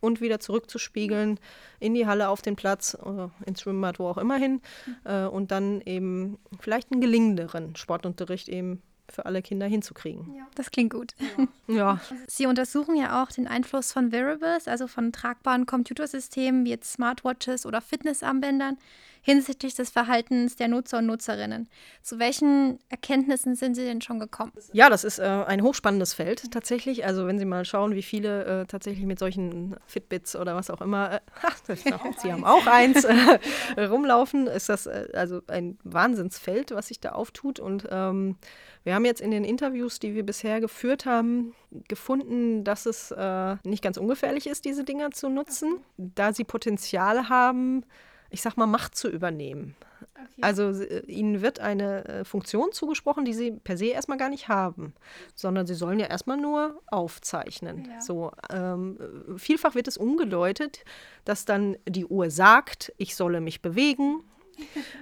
und 0.00 0.20
wieder 0.20 0.40
zurückzuspiegeln 0.40 1.38
in 1.78 1.94
die 1.94 2.06
Halle, 2.06 2.28
auf 2.28 2.42
den 2.42 2.56
Platz, 2.56 2.94
äh, 2.94 3.28
ins 3.46 3.60
Schwimmbad, 3.60 3.98
wo 3.98 4.08
auch 4.08 4.18
immer 4.18 4.36
hin. 4.36 4.60
Äh, 5.04 5.24
und 5.24 5.50
dann 5.50 5.80
eben 5.82 6.38
vielleicht 6.58 6.90
einen 6.90 7.00
gelingenderen 7.00 7.76
Sportunterricht 7.76 8.48
eben 8.48 8.82
für 9.12 9.26
alle 9.26 9.42
Kinder 9.42 9.66
hinzukriegen. 9.66 10.34
Ja. 10.36 10.46
Das 10.54 10.70
klingt 10.70 10.92
gut. 10.92 11.14
Ja. 11.18 11.46
ja. 11.74 12.00
Sie 12.26 12.46
untersuchen 12.46 12.96
ja 12.96 13.22
auch 13.22 13.30
den 13.30 13.46
Einfluss 13.46 13.92
von 13.92 14.12
Wearables, 14.12 14.68
also 14.68 14.86
von 14.86 15.12
tragbaren 15.12 15.66
Computersystemen 15.66 16.64
wie 16.64 16.70
jetzt 16.70 16.92
Smartwatches 16.92 17.66
oder 17.66 17.80
Fitnessarmbändern 17.80 18.78
hinsichtlich 19.22 19.74
des 19.74 19.90
Verhaltens 19.90 20.56
der 20.56 20.68
Nutzer 20.68 20.98
und 20.98 21.06
Nutzerinnen. 21.06 21.68
Zu 22.02 22.18
welchen 22.18 22.78
Erkenntnissen 22.88 23.54
sind 23.54 23.74
Sie 23.74 23.84
denn 23.84 24.00
schon 24.00 24.18
gekommen? 24.18 24.52
Ja, 24.72 24.88
das 24.88 25.04
ist 25.04 25.18
äh, 25.18 25.24
ein 25.24 25.62
hochspannendes 25.62 26.14
Feld 26.14 26.50
tatsächlich. 26.50 27.04
Also 27.04 27.26
wenn 27.26 27.38
Sie 27.38 27.44
mal 27.44 27.64
schauen, 27.64 27.94
wie 27.94 28.02
viele 28.02 28.62
äh, 28.62 28.66
tatsächlich 28.66 29.04
mit 29.04 29.18
solchen 29.18 29.76
Fitbits 29.86 30.36
oder 30.36 30.54
was 30.56 30.70
auch 30.70 30.80
immer, 30.80 31.20
äh, 31.68 31.76
Sie 32.22 32.32
haben 32.32 32.44
auch 32.44 32.66
eins, 32.66 33.04
äh, 33.04 33.82
rumlaufen, 33.82 34.46
ist 34.46 34.68
das 34.68 34.86
äh, 34.86 35.08
also 35.12 35.42
ein 35.48 35.78
Wahnsinnsfeld, 35.84 36.70
was 36.70 36.88
sich 36.88 37.00
da 37.00 37.12
auftut. 37.12 37.60
Und 37.60 37.86
ähm, 37.90 38.36
wir 38.84 38.94
haben 38.94 39.04
jetzt 39.04 39.20
in 39.20 39.30
den 39.30 39.44
Interviews, 39.44 39.98
die 39.98 40.14
wir 40.14 40.24
bisher 40.24 40.60
geführt 40.60 41.04
haben, 41.04 41.54
gefunden, 41.88 42.64
dass 42.64 42.86
es 42.86 43.10
äh, 43.10 43.56
nicht 43.64 43.82
ganz 43.82 43.96
ungefährlich 43.96 44.46
ist, 44.46 44.64
diese 44.64 44.84
Dinger 44.84 45.10
zu 45.10 45.28
nutzen, 45.28 45.80
da 45.96 46.32
sie 46.32 46.44
Potenzial 46.44 47.28
haben, 47.28 47.84
ich 48.30 48.42
sag 48.42 48.56
mal, 48.56 48.66
Macht 48.66 48.96
zu 48.96 49.08
übernehmen. 49.08 49.76
Okay. 50.14 50.40
Also 50.40 50.70
äh, 50.70 51.04
ihnen 51.06 51.42
wird 51.42 51.60
eine 51.60 52.04
äh, 52.06 52.24
Funktion 52.24 52.72
zugesprochen, 52.72 53.24
die 53.24 53.34
sie 53.34 53.52
per 53.52 53.76
se 53.76 53.86
erstmal 53.86 54.18
gar 54.18 54.30
nicht 54.30 54.48
haben, 54.48 54.94
sondern 55.34 55.66
sie 55.66 55.74
sollen 55.74 55.98
ja 55.98 56.06
erstmal 56.06 56.36
nur 56.36 56.80
aufzeichnen. 56.86 57.86
Ja. 57.90 58.00
So, 58.00 58.32
ähm, 58.50 58.98
vielfach 59.36 59.74
wird 59.74 59.88
es 59.88 59.96
umgedeutet, 59.96 60.84
dass 61.24 61.44
dann 61.44 61.76
die 61.86 62.06
Uhr 62.06 62.30
sagt, 62.30 62.92
ich 62.96 63.14
solle 63.14 63.40
mich 63.40 63.60
bewegen. 63.60 64.22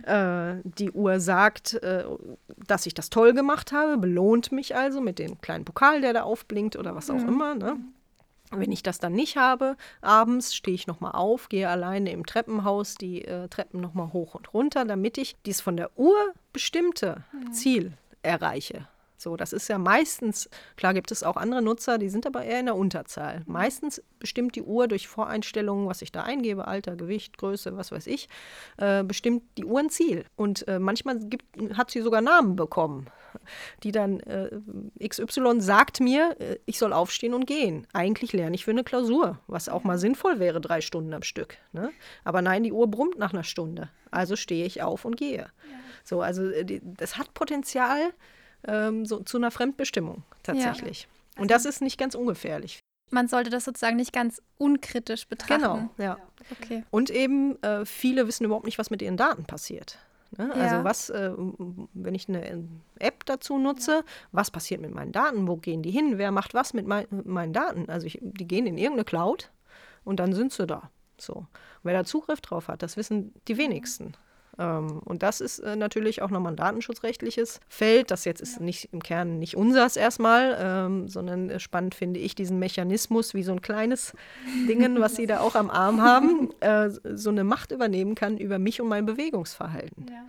Äh, 0.04 0.54
die 0.64 0.90
Uhr 0.90 1.20
sagt, 1.20 1.74
äh, 1.74 2.04
dass 2.66 2.86
ich 2.86 2.94
das 2.94 3.10
toll 3.10 3.32
gemacht 3.34 3.72
habe, 3.72 3.98
belohnt 3.98 4.52
mich 4.52 4.76
also 4.76 5.00
mit 5.00 5.18
dem 5.18 5.40
kleinen 5.40 5.64
Pokal, 5.64 6.00
der 6.00 6.12
da 6.12 6.22
aufblinkt 6.22 6.76
oder 6.76 6.94
was 6.94 7.10
auch 7.10 7.16
mhm. 7.16 7.28
immer. 7.28 7.54
Ne? 7.54 7.76
Wenn 8.50 8.72
ich 8.72 8.82
das 8.82 8.98
dann 8.98 9.12
nicht 9.12 9.36
habe, 9.36 9.76
abends 10.00 10.54
stehe 10.54 10.74
ich 10.74 10.86
nochmal 10.86 11.12
auf, 11.12 11.48
gehe 11.48 11.68
alleine 11.68 12.10
im 12.12 12.24
Treppenhaus 12.24 12.94
die 12.94 13.24
äh, 13.24 13.48
Treppen 13.48 13.80
nochmal 13.80 14.12
hoch 14.12 14.34
und 14.34 14.54
runter, 14.54 14.84
damit 14.84 15.18
ich 15.18 15.36
dieses 15.44 15.60
von 15.60 15.76
der 15.76 15.90
Uhr 15.98 16.16
bestimmte 16.52 17.24
mhm. 17.32 17.52
Ziel 17.52 17.92
erreiche. 18.22 18.88
So, 19.18 19.36
das 19.36 19.52
ist 19.52 19.68
ja 19.68 19.78
meistens, 19.78 20.48
klar 20.76 20.94
gibt 20.94 21.10
es 21.10 21.24
auch 21.24 21.36
andere 21.36 21.60
Nutzer, 21.60 21.98
die 21.98 22.08
sind 22.08 22.24
aber 22.24 22.44
eher 22.44 22.60
in 22.60 22.66
der 22.66 22.76
Unterzahl. 22.76 23.40
Mhm. 23.40 23.52
Meistens 23.52 24.02
bestimmt 24.20 24.54
die 24.54 24.62
Uhr 24.62 24.86
durch 24.86 25.08
Voreinstellungen, 25.08 25.88
was 25.88 26.02
ich 26.02 26.12
da 26.12 26.22
eingebe, 26.22 26.68
Alter, 26.68 26.94
Gewicht, 26.94 27.36
Größe, 27.36 27.76
was 27.76 27.90
weiß 27.90 28.06
ich, 28.06 28.28
äh, 28.76 29.02
bestimmt 29.02 29.42
die 29.58 29.64
Uhr 29.64 29.80
ein 29.80 29.90
Ziel. 29.90 30.24
Und 30.36 30.66
äh, 30.68 30.78
manchmal 30.78 31.18
gibt, 31.18 31.44
hat 31.76 31.90
sie 31.90 32.00
sogar 32.00 32.20
Namen 32.20 32.54
bekommen, 32.54 33.08
die 33.82 33.90
dann 33.90 34.20
äh, 34.20 34.50
XY 35.06 35.60
sagt 35.60 35.98
mir, 35.98 36.36
äh, 36.38 36.58
ich 36.64 36.78
soll 36.78 36.92
aufstehen 36.92 37.34
und 37.34 37.46
gehen. 37.46 37.88
Eigentlich 37.92 38.32
lerne 38.32 38.54
ich 38.54 38.64
für 38.64 38.70
eine 38.70 38.84
Klausur, 38.84 39.40
was 39.48 39.68
auch 39.68 39.82
mal 39.82 39.98
sinnvoll 39.98 40.38
wäre, 40.38 40.60
drei 40.60 40.80
Stunden 40.80 41.12
am 41.12 41.22
Stück. 41.22 41.56
Ne? 41.72 41.90
Aber 42.22 42.40
nein, 42.40 42.62
die 42.62 42.72
Uhr 42.72 42.88
brummt 42.88 43.18
nach 43.18 43.32
einer 43.32 43.44
Stunde. 43.44 43.90
Also 44.12 44.36
stehe 44.36 44.64
ich 44.64 44.80
auf 44.80 45.04
und 45.04 45.16
gehe. 45.16 45.38
Ja. 45.38 45.48
So, 46.04 46.22
also 46.22 46.48
äh, 46.48 46.80
das 46.82 47.18
hat 47.18 47.34
Potenzial, 47.34 48.12
ähm, 48.66 49.04
so, 49.06 49.20
zu 49.20 49.36
einer 49.36 49.50
Fremdbestimmung 49.50 50.22
tatsächlich. 50.42 51.08
Ja. 51.36 51.42
Und 51.42 51.50
das 51.50 51.64
ist 51.64 51.80
nicht 51.80 51.98
ganz 51.98 52.14
ungefährlich. 52.14 52.80
Man 53.10 53.28
sollte 53.28 53.48
das 53.48 53.64
sozusagen 53.64 53.96
nicht 53.96 54.12
ganz 54.12 54.42
unkritisch 54.58 55.28
betrachten. 55.28 55.62
Genau, 55.62 55.90
ja. 55.96 56.18
Okay. 56.50 56.84
Und 56.90 57.10
eben, 57.10 57.60
äh, 57.62 57.86
viele 57.86 58.26
wissen 58.26 58.44
überhaupt 58.44 58.66
nicht, 58.66 58.78
was 58.78 58.90
mit 58.90 59.00
ihren 59.00 59.16
Daten 59.16 59.44
passiert. 59.44 59.98
Ne? 60.36 60.50
Also 60.50 60.58
ja. 60.58 60.64
Also 60.64 60.84
was, 60.84 61.10
äh, 61.10 61.32
wenn 61.94 62.14
ich 62.14 62.28
eine 62.28 62.68
App 62.98 63.24
dazu 63.24 63.58
nutze, 63.58 64.04
was 64.32 64.50
passiert 64.50 64.80
mit 64.80 64.94
meinen 64.94 65.12
Daten? 65.12 65.48
Wo 65.48 65.56
gehen 65.56 65.82
die 65.82 65.90
hin? 65.90 66.18
Wer 66.18 66.32
macht 66.32 66.52
was 66.52 66.74
mit 66.74 66.86
mein, 66.86 67.06
meinen 67.10 67.52
Daten? 67.52 67.88
Also 67.88 68.06
ich, 68.06 68.18
die 68.20 68.46
gehen 68.46 68.66
in 68.66 68.76
irgendeine 68.76 69.04
Cloud 69.04 69.50
und 70.04 70.20
dann 70.20 70.34
sind 70.34 70.52
sie 70.52 70.66
da. 70.66 70.90
So. 71.20 71.46
wer 71.82 71.94
da 71.94 72.04
Zugriff 72.04 72.40
drauf 72.40 72.68
hat, 72.68 72.82
das 72.82 72.96
wissen 72.96 73.32
die 73.48 73.56
wenigsten. 73.56 74.12
Ähm, 74.58 75.00
und 75.04 75.22
das 75.22 75.40
ist 75.40 75.60
äh, 75.60 75.76
natürlich 75.76 76.20
auch 76.22 76.30
nochmal 76.30 76.52
ein 76.52 76.56
datenschutzrechtliches 76.56 77.60
Feld. 77.68 78.10
Das 78.10 78.24
jetzt 78.24 78.40
ist 78.40 78.60
nicht 78.60 78.88
im 78.92 79.02
Kern 79.02 79.38
nicht 79.38 79.56
unseres 79.56 79.96
erstmal, 79.96 80.56
ähm, 80.60 81.08
sondern 81.08 81.50
äh, 81.50 81.60
spannend 81.60 81.94
finde 81.94 82.20
ich 82.20 82.34
diesen 82.34 82.58
Mechanismus, 82.58 83.34
wie 83.34 83.42
so 83.42 83.52
ein 83.52 83.62
kleines 83.62 84.12
Dingen, 84.68 85.00
was 85.00 85.16
Sie 85.16 85.26
da 85.26 85.40
auch 85.40 85.54
am 85.54 85.70
Arm 85.70 86.02
haben, 86.02 86.50
äh, 86.60 86.90
so 87.14 87.30
eine 87.30 87.44
Macht 87.44 87.70
übernehmen 87.70 88.14
kann 88.14 88.36
über 88.36 88.58
mich 88.58 88.80
und 88.80 88.88
mein 88.88 89.06
Bewegungsverhalten. 89.06 90.06
Ja. 90.08 90.24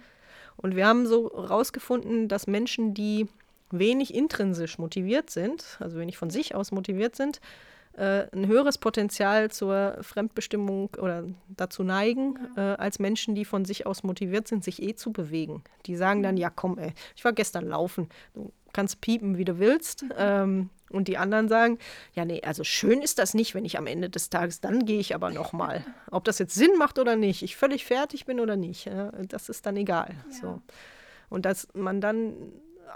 Und 0.57 0.75
wir 0.75 0.85
haben 0.85 1.07
so 1.07 1.31
herausgefunden, 1.33 2.27
dass 2.27 2.45
Menschen, 2.45 2.93
die 2.93 3.27
wenig 3.71 4.13
intrinsisch 4.13 4.77
motiviert 4.77 5.29
sind, 5.29 5.77
also 5.79 5.97
wenig 5.99 6.17
von 6.17 6.29
sich 6.29 6.53
aus 6.53 6.71
motiviert 6.71 7.15
sind, 7.15 7.39
äh, 7.99 8.27
ein 8.35 8.47
höheres 8.47 8.77
Potenzial 8.77 9.51
zur 9.51 9.97
Fremdbestimmung 10.01 10.89
oder 11.01 11.25
dazu 11.49 11.83
neigen, 11.83 12.39
Ja. 12.55 12.73
äh, 12.73 12.77
als 12.77 12.99
Menschen, 12.99 13.35
die 13.35 13.45
von 13.45 13.65
sich 13.65 13.85
aus 13.85 14.03
motiviert 14.03 14.47
sind, 14.47 14.63
sich 14.63 14.81
eh 14.81 14.95
zu 14.95 15.12
bewegen. 15.12 15.63
Die 15.85 15.95
sagen 15.95 16.23
dann, 16.23 16.38
ja 16.38 16.49
komm, 16.49 16.77
ey, 16.77 16.93
ich 17.15 17.23
war 17.25 17.33
gestern 17.33 17.67
laufen, 17.67 18.09
du 18.33 18.51
kannst 18.73 19.01
piepen, 19.01 19.38
wie 19.38 19.45
du 19.45 19.59
willst. 19.59 20.05
Ähm, 20.17 20.69
und 20.91 21.07
die 21.07 21.17
anderen 21.17 21.47
sagen, 21.49 21.77
ja 22.15 22.25
nee, 22.25 22.41
also 22.43 22.63
schön 22.63 23.01
ist 23.01 23.19
das 23.19 23.33
nicht, 23.35 23.53
wenn 23.53 23.63
ich 23.65 23.77
am 23.77 23.85
Ende 23.85 24.09
des 24.09 24.29
Tages, 24.31 24.59
dann 24.59 24.85
gehe 24.85 24.99
ich 24.99 25.13
aber 25.13 25.29
noch 25.29 25.53
mal. 25.53 25.85
Ob 26.12 26.23
das 26.23 26.39
jetzt 26.39 26.55
Sinn 26.55 26.71
macht 26.77 26.97
oder 26.97 27.15
nicht, 27.15 27.43
ich 27.43 27.55
völlig 27.57 27.85
fertig 27.85 28.25
bin 28.25 28.39
oder 28.39 28.55
nicht, 28.55 28.85
ja, 28.85 29.12
das 29.27 29.49
ist 29.49 29.65
dann 29.65 29.77
egal. 29.77 30.15
So. 30.41 30.62
Und 31.29 31.45
dass 31.45 31.67
man 31.73 32.01
dann 32.01 32.33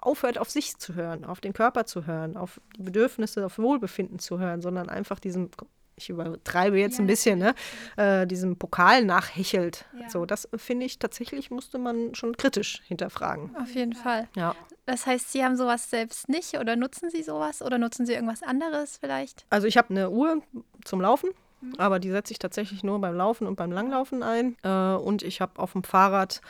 aufhört, 0.02 0.38
auf 0.38 0.50
sich 0.50 0.78
zu 0.78 0.96
hören, 0.96 1.26
auf 1.26 1.40
den 1.42 1.54
Körper 1.54 1.86
zu 1.86 2.06
hören, 2.06 2.38
auf 2.38 2.60
die 2.78 2.84
Bedürfnisse, 2.84 3.46
auf 3.46 3.58
Wohlbefinden 3.60 4.20
zu 4.20 4.40
hören, 4.40 4.62
sondern 4.62 4.90
einfach 4.90 5.20
diesem, 5.20 5.50
ich 5.96 6.10
übertreibe 6.10 6.78
jetzt 6.80 6.98
Ja, 6.98 7.04
ein 7.04 7.08
bisschen, 7.08 7.40
ne, 7.40 7.54
äh, 7.98 8.26
diesem 8.28 8.58
Pokal 8.58 9.06
nachhechelt. 9.06 9.86
Ja. 10.00 10.10
So, 10.10 10.26
das 10.26 10.50
finde 10.56 10.86
ich 10.86 11.00
tatsächlich, 11.00 11.52
musste 11.52 11.78
man 11.78 12.16
schon 12.16 12.36
kritisch 12.36 12.82
hinterfragen. 12.88 13.56
Auf 13.58 13.74
jeden 13.76 13.94
Fall. 13.94 14.28
Ja. 14.36 14.56
Das 14.86 15.06
heißt, 15.06 15.32
Sie 15.32 15.44
haben 15.44 15.56
sowas 15.56 15.90
selbst 15.90 16.28
nicht 16.30 16.58
oder 16.60 16.76
nutzen 16.76 17.10
Sie 17.10 17.24
sowas 17.24 17.62
oder 17.62 17.78
nutzen 17.78 18.06
Sie 18.06 18.14
irgendwas 18.14 18.44
anderes 18.44 18.98
vielleicht? 18.98 19.46
Also 19.50 19.68
ich 19.68 19.78
habe 19.78 19.92
eine 19.92 20.10
Uhr 20.10 20.42
zum 20.84 21.00
Laufen, 21.02 21.30
Mhm. 21.62 21.76
aber 21.78 22.00
die 22.00 22.10
setze 22.12 22.34
ich 22.34 22.40
tatsächlich 22.40 22.84
nur 22.84 23.00
beim 23.00 23.16
Laufen 23.16 23.48
und 23.48 23.56
beim 23.56 23.72
Langlaufen 23.72 24.22
ein. 24.22 24.58
Äh, 24.64 24.96
und 24.96 25.22
ich 25.24 25.40
habe 25.40 25.58
auf 25.62 25.72
dem 25.72 25.84
Fahrrad 25.86 26.42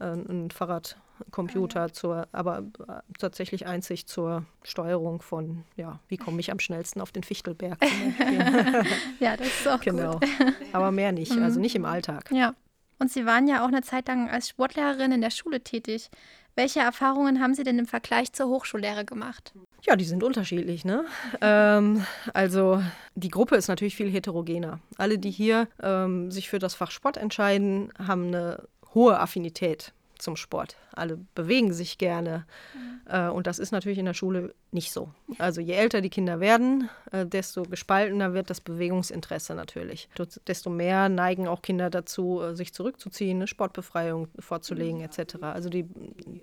äh, 0.00 0.04
einen 0.04 0.50
Fahrradcomputer, 1.14 1.92
zur, 1.92 2.28
aber 2.32 2.64
äh, 2.88 2.92
tatsächlich 3.18 3.66
einzig 3.66 4.06
zur 4.06 4.44
Steuerung 4.62 5.22
von, 5.22 5.64
ja, 5.76 6.00
wie 6.08 6.16
komme 6.16 6.40
ich 6.40 6.50
am 6.50 6.58
schnellsten 6.58 7.00
auf 7.00 7.12
den 7.12 7.22
Fichtelberg. 7.22 7.78
Ja, 9.20 9.36
das 9.36 9.46
ist 9.46 9.68
auch 9.68 9.80
genau. 9.80 10.18
gut. 10.18 10.28
Aber 10.72 10.90
mehr 10.90 11.12
nicht, 11.12 11.32
also 11.32 11.60
nicht 11.60 11.74
im 11.74 11.84
Alltag. 11.84 12.30
Ja. 12.30 12.54
Und 12.98 13.10
Sie 13.10 13.26
waren 13.26 13.48
ja 13.48 13.64
auch 13.64 13.68
eine 13.68 13.82
Zeit 13.82 14.08
lang 14.08 14.28
als 14.28 14.48
Sportlehrerin 14.48 15.12
in 15.12 15.20
der 15.20 15.30
Schule 15.30 15.60
tätig. 15.60 16.10
Welche 16.56 16.80
Erfahrungen 16.80 17.40
haben 17.40 17.54
Sie 17.54 17.64
denn 17.64 17.78
im 17.78 17.86
Vergleich 17.86 18.32
zur 18.32 18.48
Hochschullehre 18.48 19.04
gemacht? 19.04 19.52
Ja, 19.82 19.96
die 19.96 20.04
sind 20.04 20.22
unterschiedlich, 20.22 20.84
ne? 20.84 21.04
ähm, 21.40 22.04
also 22.32 22.82
die 23.14 23.30
Gruppe 23.30 23.56
ist 23.56 23.68
natürlich 23.68 23.96
viel 23.96 24.10
heterogener. 24.10 24.80
Alle, 24.96 25.18
die 25.18 25.30
hier 25.30 25.68
ähm, 25.82 26.30
sich 26.30 26.48
für 26.48 26.58
das 26.58 26.74
Fach 26.74 26.90
Sport 26.90 27.16
entscheiden, 27.16 27.92
haben 27.98 28.28
eine 28.28 28.64
hohe 28.94 29.18
Affinität 29.18 29.92
zum 30.24 30.36
Sport. 30.36 30.76
Alle 30.92 31.18
bewegen 31.34 31.72
sich 31.72 31.98
gerne. 31.98 32.46
Äh, 33.06 33.28
und 33.28 33.46
das 33.46 33.58
ist 33.58 33.70
natürlich 33.70 33.98
in 33.98 34.06
der 34.06 34.14
Schule 34.14 34.54
nicht 34.74 34.92
so. 34.92 35.08
Also 35.38 35.60
je 35.60 35.72
älter 35.74 36.00
die 36.00 36.10
Kinder 36.10 36.40
werden, 36.40 36.90
äh, 37.12 37.24
desto 37.24 37.62
gespaltener 37.62 38.34
wird 38.34 38.50
das 38.50 38.60
Bewegungsinteresse 38.60 39.54
natürlich. 39.54 40.08
Desto 40.46 40.68
mehr 40.68 41.08
neigen 41.08 41.46
auch 41.48 41.62
Kinder 41.62 41.88
dazu, 41.90 42.40
äh, 42.42 42.54
sich 42.54 42.74
zurückzuziehen, 42.74 43.38
eine 43.38 43.46
Sportbefreiung 43.46 44.28
vorzulegen 44.38 45.00
etc. 45.00 45.36
Also 45.42 45.70
die, 45.70 45.86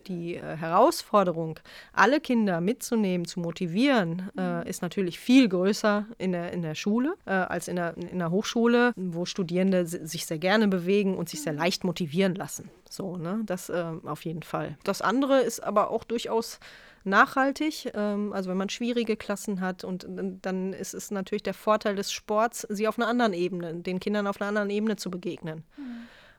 die 0.08 0.36
äh, 0.36 0.56
Herausforderung, 0.56 1.60
alle 1.94 2.20
Kinder 2.22 2.62
mitzunehmen, 2.62 3.26
zu 3.28 3.39
motivieren, 3.39 4.32
äh, 4.38 4.67
ist 4.67 4.82
natürlich 4.82 5.20
viel 5.20 5.50
größer 5.50 6.06
in 6.17 6.32
der, 6.32 6.52
in 6.54 6.62
der 6.62 6.76
Schule 6.76 7.13
als 7.26 7.67
in 7.67 7.76
der, 7.76 7.98
in 7.98 8.20
der 8.20 8.32
Hochschule, 8.32 8.94
wo 8.96 9.26
Studierende 9.26 9.86
si- 9.86 10.06
sich 10.06 10.26
sehr 10.26 10.39
gerne 10.39 10.67
bewegen 10.67 11.17
und 11.17 11.30
sich 11.30 11.41
sehr 11.41 11.54
leicht 11.54 11.84
motivieren 11.84 12.36
lassen. 12.36 12.70
So, 12.89 13.17
ne? 13.17 13.41
Das 13.46 13.70
äh, 13.70 13.84
auf 14.06 14.26
jeden 14.26 14.44
Fall. 14.44 14.78
Das 14.84 15.02
andere 15.02 15.41
ist 15.41 15.62
aber 15.62 15.91
auch 15.91 16.04
durchaus 16.04 16.60
nachhaltig. 17.04 17.92
Ähm, 17.94 18.34
also 18.34 18.50
wenn 18.50 18.58
man 18.58 18.70
schwierige 18.70 19.16
Klassen 19.16 19.62
hat 19.62 19.84
und 19.84 20.04
äh, 20.04 20.34
dann 20.42 20.74
ist 20.74 20.94
es 20.94 21.12
natürlich 21.12 21.44
der 21.44 21.54
Vorteil 21.54 21.96
des 21.96 22.12
Sports, 22.12 22.68
sie 22.70 22.88
auf 22.88 22.98
einer 22.98 23.08
anderen 23.08 23.34
Ebene, 23.34 23.76
den 23.76 24.00
Kindern 24.00 24.28
auf 24.28 24.40
einer 24.40 24.50
anderen 24.50 24.70
Ebene 24.70 24.96
zu 24.96 25.10
begegnen. 25.12 25.64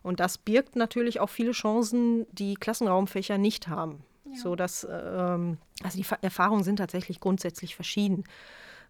Und 0.03 0.19
das 0.19 0.39
birgt 0.39 0.75
natürlich 0.75 1.21
auch 1.21 1.31
viele 1.31 1.53
Chancen, 1.53 2.27
die 2.33 2.55
Klassenraumfächer 2.55 3.39
nicht 3.39 3.69
haben. 3.69 4.03
So 4.35 4.57
dass, 4.57 4.87
ähm, 4.91 5.59
also 5.85 5.99
die 5.99 6.05
Fa- 6.05 6.19
Erfahrungen 6.23 6.65
sind 6.65 6.77
tatsächlich 6.77 7.21
grundsätzlich 7.21 7.77
verschieden. 7.77 8.25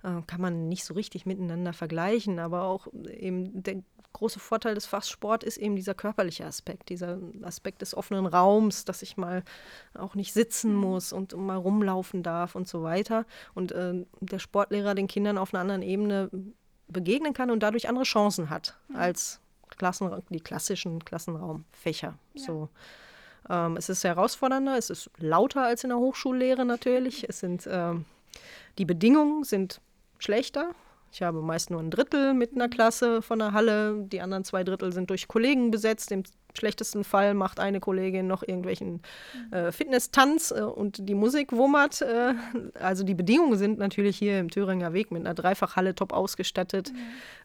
Äh, 0.05 0.23
kann 0.27 0.41
man 0.41 0.69
nicht 0.69 0.85
so 0.85 0.95
richtig 0.95 1.27
miteinander 1.27 1.73
vergleichen, 1.73 2.39
aber 2.39 2.63
auch 2.63 2.87
eben 3.09 3.63
der 3.63 3.83
große 4.12 4.40
Vorteil 4.40 4.75
des 4.75 4.87
Fachs 4.87 5.09
Sport 5.09 5.44
ist 5.44 5.57
eben 5.57 5.77
dieser 5.77 5.94
körperliche 5.94 6.44
Aspekt, 6.44 6.88
dieser 6.88 7.18
Aspekt 7.42 7.83
des 7.83 7.94
offenen 7.94 8.27
Raums, 8.27 8.85
dass 8.85 9.03
ich 9.03 9.16
mal 9.16 9.42
auch 9.94 10.14
nicht 10.14 10.33
sitzen 10.33 10.75
muss 10.75 11.12
und 11.12 11.37
mal 11.37 11.57
rumlaufen 11.57 12.22
darf 12.22 12.55
und 12.55 12.68
so 12.68 12.83
weiter. 12.83 13.27
Und 13.55 13.72
äh, 13.72 14.05
der 14.20 14.38
Sportlehrer 14.38 14.94
den 14.94 15.09
Kindern 15.09 15.38
auf 15.38 15.53
einer 15.53 15.61
anderen 15.61 15.83
Ebene 15.83 16.31
begegnen 16.88 17.33
kann 17.33 17.51
und 17.51 17.62
dadurch 17.62 17.88
andere 17.88 18.05
Chancen 18.05 18.51
hat 18.51 18.77
als 18.94 19.40
Klassen, 19.70 20.11
die 20.29 20.40
klassischen 20.40 21.05
Klassenraumfächer. 21.05 22.14
So. 22.35 22.68
Ähm, 23.48 23.77
es 23.77 23.88
ist 23.88 24.05
herausfordernder, 24.05 24.77
es 24.77 24.90
ist 24.90 25.11
lauter 25.18 25.62
als 25.62 25.85
in 25.85 25.90
der 25.90 25.98
Hochschullehre 25.98 26.64
natürlich. 26.64 27.29
Es 27.29 27.40
sind, 27.40 27.68
ähm, 27.70 28.05
die 28.79 28.85
Bedingungen 28.85 29.44
sind 29.44 29.81
schlechter. 30.18 30.75
Ich 31.12 31.20
habe 31.20 31.42
meist 31.42 31.70
nur 31.70 31.81
ein 31.81 31.90
Drittel 31.90 32.33
mit 32.33 32.55
einer 32.55 32.70
Klasse 32.70 33.20
von 33.20 33.38
der 33.38 33.53
Halle. 33.53 34.03
Die 34.07 34.22
anderen 34.22 34.44
zwei 34.44 34.64
Drittel 34.64 34.92
sind 34.92 35.11
durch 35.11 35.29
Kollegen 35.29 35.70
besetzt. 35.70 36.11
Im 36.11 36.22
schlechtesten 36.55 37.05
Fall 37.05 37.35
macht 37.35 37.61
eine 37.61 37.81
Kollegin 37.81 38.27
noch 38.27 38.43
irgendwelchen 38.43 39.03
äh, 39.51 39.73
Fitness-Tanz 39.73 40.51
äh, 40.51 40.61
und 40.61 41.09
die 41.09 41.15
Musik 41.15 41.53
wummert. 41.53 42.03
Äh, 42.03 42.35
also 42.75 43.05
die 43.05 43.15
Bedingungen 43.15 43.59
sind 43.59 43.79
natürlich 43.79 44.17
hier 44.17 44.38
im 44.38 44.51
Thüringer 44.51 44.93
Weg 44.93 45.11
mit 45.11 45.25
einer 45.25 45.35
Dreifachhalle 45.35 45.95
top 45.95 46.12
ausgestattet. 46.12 46.93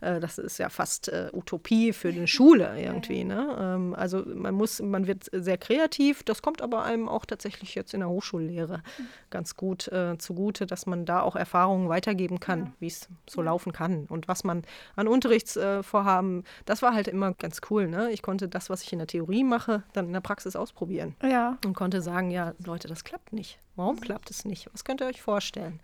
Äh, 0.02 0.20
das 0.20 0.38
ist 0.38 0.58
ja 0.58 0.70
fast 0.70 1.10
äh, 1.10 1.30
Utopie 1.34 1.94
für 1.94 2.10
eine 2.10 2.28
Schule 2.28 2.74
irgendwie. 2.80 3.24
Ne? 3.24 3.58
Ähm, 3.60 3.96
also 3.96 4.24
man 4.26 4.54
muss, 4.54 4.82
man 4.82 5.08
wird 5.08 5.26
sehr 5.32 5.58
kreativ. 5.58 6.24
Das 6.24 6.42
kommt 6.42 6.62
aber 6.62 6.84
einem 6.84 7.08
auch 7.08 7.26
tatsächlich 7.26 7.76
jetzt 7.76 7.94
in 7.94 8.02
der 8.02 8.10
Hochschullehre 8.10 8.84
ganz 9.30 9.56
gut 9.56 9.88
äh, 9.90 10.18
zugute, 10.18 10.66
dass 10.66 10.86
man 10.86 11.06
da 11.06 11.22
auch 11.22 11.36
Erfahrungen 11.36 11.90
weitergeben 11.90 12.40
kann, 12.40 12.74
wie 12.80 12.88
es 12.88 13.08
so 13.30 13.42
laufen 13.42 13.72
kann 13.72 14.06
und 14.08 14.28
was 14.28 14.44
man 14.44 14.64
an 14.96 15.08
Unterrichtsvorhaben. 15.08 16.44
das 16.66 16.82
war 16.82 16.94
halt 16.94 17.08
immer 17.08 17.34
ganz 17.34 17.62
cool. 17.70 17.88
Ne? 17.88 18.12
Ich 18.12 18.22
konnte 18.22 18.48
das, 18.48 18.70
was 18.70 18.84
ich 18.84 18.94
in 18.94 18.97
der 18.98 19.08
Theorie 19.08 19.44
mache, 19.44 19.84
dann 19.94 20.08
in 20.08 20.14
der 20.14 20.22
Praxis 20.22 20.56
ausprobieren 20.56 21.16
Ja. 21.24 21.58
und 21.66 21.74
konnte 21.74 22.02
sagen, 22.02 22.32
ja, 22.32 22.54
Leute, 22.66 22.88
das 22.88 23.04
klappt 23.04 23.34
nicht. 23.34 23.60
Warum 23.78 24.02
klappt 24.02 24.30
es 24.32 24.44
nicht? 24.44 24.68
Was 24.74 24.84
könnt 24.84 25.00
ihr 25.02 25.08
euch 25.08 25.22
vorstellen? 25.22 25.80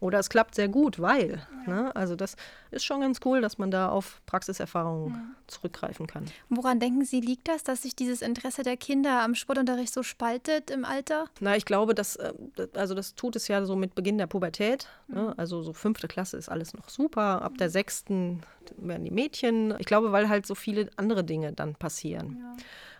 Oder 0.00 0.18
es 0.18 0.28
klappt 0.28 0.54
sehr 0.54 0.68
gut, 0.68 1.00
weil. 1.00 1.40
Ne? 1.66 1.94
Also 1.96 2.16
das 2.16 2.36
ist 2.70 2.84
schon 2.84 3.00
ganz 3.00 3.20
cool, 3.24 3.40
dass 3.40 3.56
man 3.56 3.70
da 3.70 3.88
auf 3.88 4.20
Praxiserfahrungen 4.26 5.34
zurückgreifen 5.46 6.06
kann. 6.06 6.26
Woran 6.50 6.80
denken 6.80 7.04
Sie, 7.04 7.20
liegt 7.20 7.48
das, 7.48 7.62
dass 7.62 7.82
sich 7.82 7.94
dieses 7.96 8.20
Interesse 8.20 8.62
der 8.62 8.76
Kinder 8.76 9.22
am 9.22 9.34
Sportunterricht 9.34 9.92
so 9.94 10.02
spaltet 10.02 10.70
im 10.70 10.84
Alter? 10.84 11.26
Na, 11.40 11.56
ich 11.56 11.64
glaube, 11.64 11.94
dass, 11.94 12.16
äh, 12.16 12.32
das- 12.56 12.74
also 12.74 12.94
das 12.94 13.14
tut 13.14 13.36
es 13.36 13.48
ja 13.48 13.64
so 13.64 13.76
mit 13.76 13.94
Beginn 13.94 14.18
der 14.18 14.26
Pubertät. 14.26 14.88
Ne? 15.08 15.32
Also 15.36 15.62
so 15.62 15.72
fünfte 15.72 16.08
Klasse 16.08 16.36
ist 16.36 16.48
alles 16.48 16.74
noch 16.74 16.88
super. 16.88 17.42
Ab 17.42 17.56
der 17.58 17.70
sechsten 17.70 18.40
werden 18.76 19.04
die 19.04 19.10
Mädchen. 19.12 19.74
Ich 19.78 19.86
glaube, 19.86 20.10
weil 20.12 20.28
halt 20.28 20.46
so 20.46 20.54
viele 20.56 20.90
andere 20.96 21.22
Dinge 21.24 21.52
dann 21.52 21.74
passieren. 21.76 22.44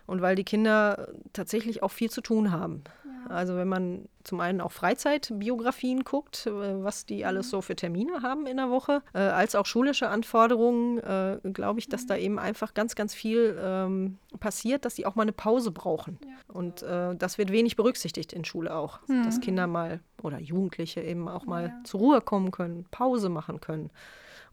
Und 0.05 0.21
weil 0.21 0.35
die 0.37 0.45
Kinder 0.45 1.09
tatsächlich 1.33 1.83
auch 1.83 1.91
viel 1.91 2.09
zu 2.09 2.21
tun 2.21 2.51
haben. 2.53 2.83
Also 3.29 3.55
wenn 3.55 3.67
man 3.67 4.07
zum 4.23 4.39
einen 4.39 4.61
auch 4.61 4.71
Freizeitbiografien 4.71 6.03
guckt, 6.03 6.47
äh, 6.47 6.51
was 6.51 7.05
die 7.05 7.25
alles 7.25 7.49
so 7.49 7.61
für 7.61 7.75
Termine 7.75 8.21
haben 8.21 8.45
in 8.45 8.57
der 8.57 8.69
Woche, 8.69 9.01
äh, 9.13 9.19
als 9.19 9.55
auch 9.55 9.65
schulische 9.65 10.09
Anforderungen, 10.09 10.99
äh, 10.99 11.39
glaube 11.53 11.79
ich, 11.79 11.87
dass 11.87 12.05
da 12.05 12.15
eben 12.15 12.39
einfach 12.39 12.73
ganz, 12.73 12.95
ganz 12.95 13.13
viel 13.13 13.57
ähm, 13.61 14.17
passiert, 14.39 14.85
dass 14.85 14.95
die 14.95 15.05
auch 15.05 15.15
mal 15.15 15.23
eine 15.23 15.31
Pause 15.31 15.71
brauchen. 15.71 16.19
Und 16.47 16.81
das 16.81 17.37
wird 17.37 17.51
wenig 17.51 17.75
berücksichtigt 17.75 18.33
in 18.33 18.45
Schule 18.45 18.73
auch, 18.75 18.99
dass 19.07 19.41
Kinder 19.41 19.67
mal 19.67 19.99
oder 20.23 20.39
Jugendliche 20.39 21.01
eben 21.01 21.27
auch 21.27 21.45
mal 21.45 21.73
zur 21.83 21.99
Ruhe 21.99 22.21
kommen 22.21 22.51
können, 22.51 22.85
Pause 22.89 23.29
machen 23.29 23.59
können. 23.61 23.89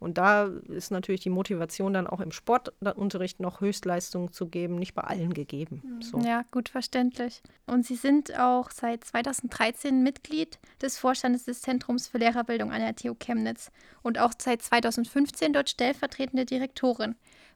Und 0.05 0.19
da 0.19 0.51
ist 0.69 0.91
natürlich 0.91 1.23
die 1.23 1.31
Motivation 1.31 1.95
dann 1.95 2.07
auch 2.07 2.21
im 2.21 2.31
Sportunterricht 2.31 3.41
noch 3.41 3.63
Höchstleistungen 3.63 4.33
zu 4.33 4.49
geben, 4.49 4.77
nicht 4.77 4.95
bei 4.95 5.03
allen 5.03 5.33
gegeben. 5.33 5.99
So. 6.01 6.19
Ja, 6.19 6.45
gut 6.51 6.69
verständlich. 6.69 7.43
Und 7.67 7.87
Sie 7.87 7.95
sind 7.95 8.39
auch 8.39 8.71
seit 8.71 9.03
2013 9.03 10.03
Mitglied 10.03 10.59
des 10.83 10.99
Vorstandes 10.99 11.47
des 11.47 11.63
Zentrums 11.63 12.07
für 12.07 12.19
Lehrerbildung 12.19 12.71
an 12.71 12.81
der 12.81 12.95
TU 12.95 13.15
Chemnitz 13.15 13.71
und 14.03 14.19
auch 14.19 14.33
seit 14.39 14.61
2015 14.61 15.55
dort 15.55 15.71
stellvertretende 15.71 16.45
Direktorin. 16.45 17.15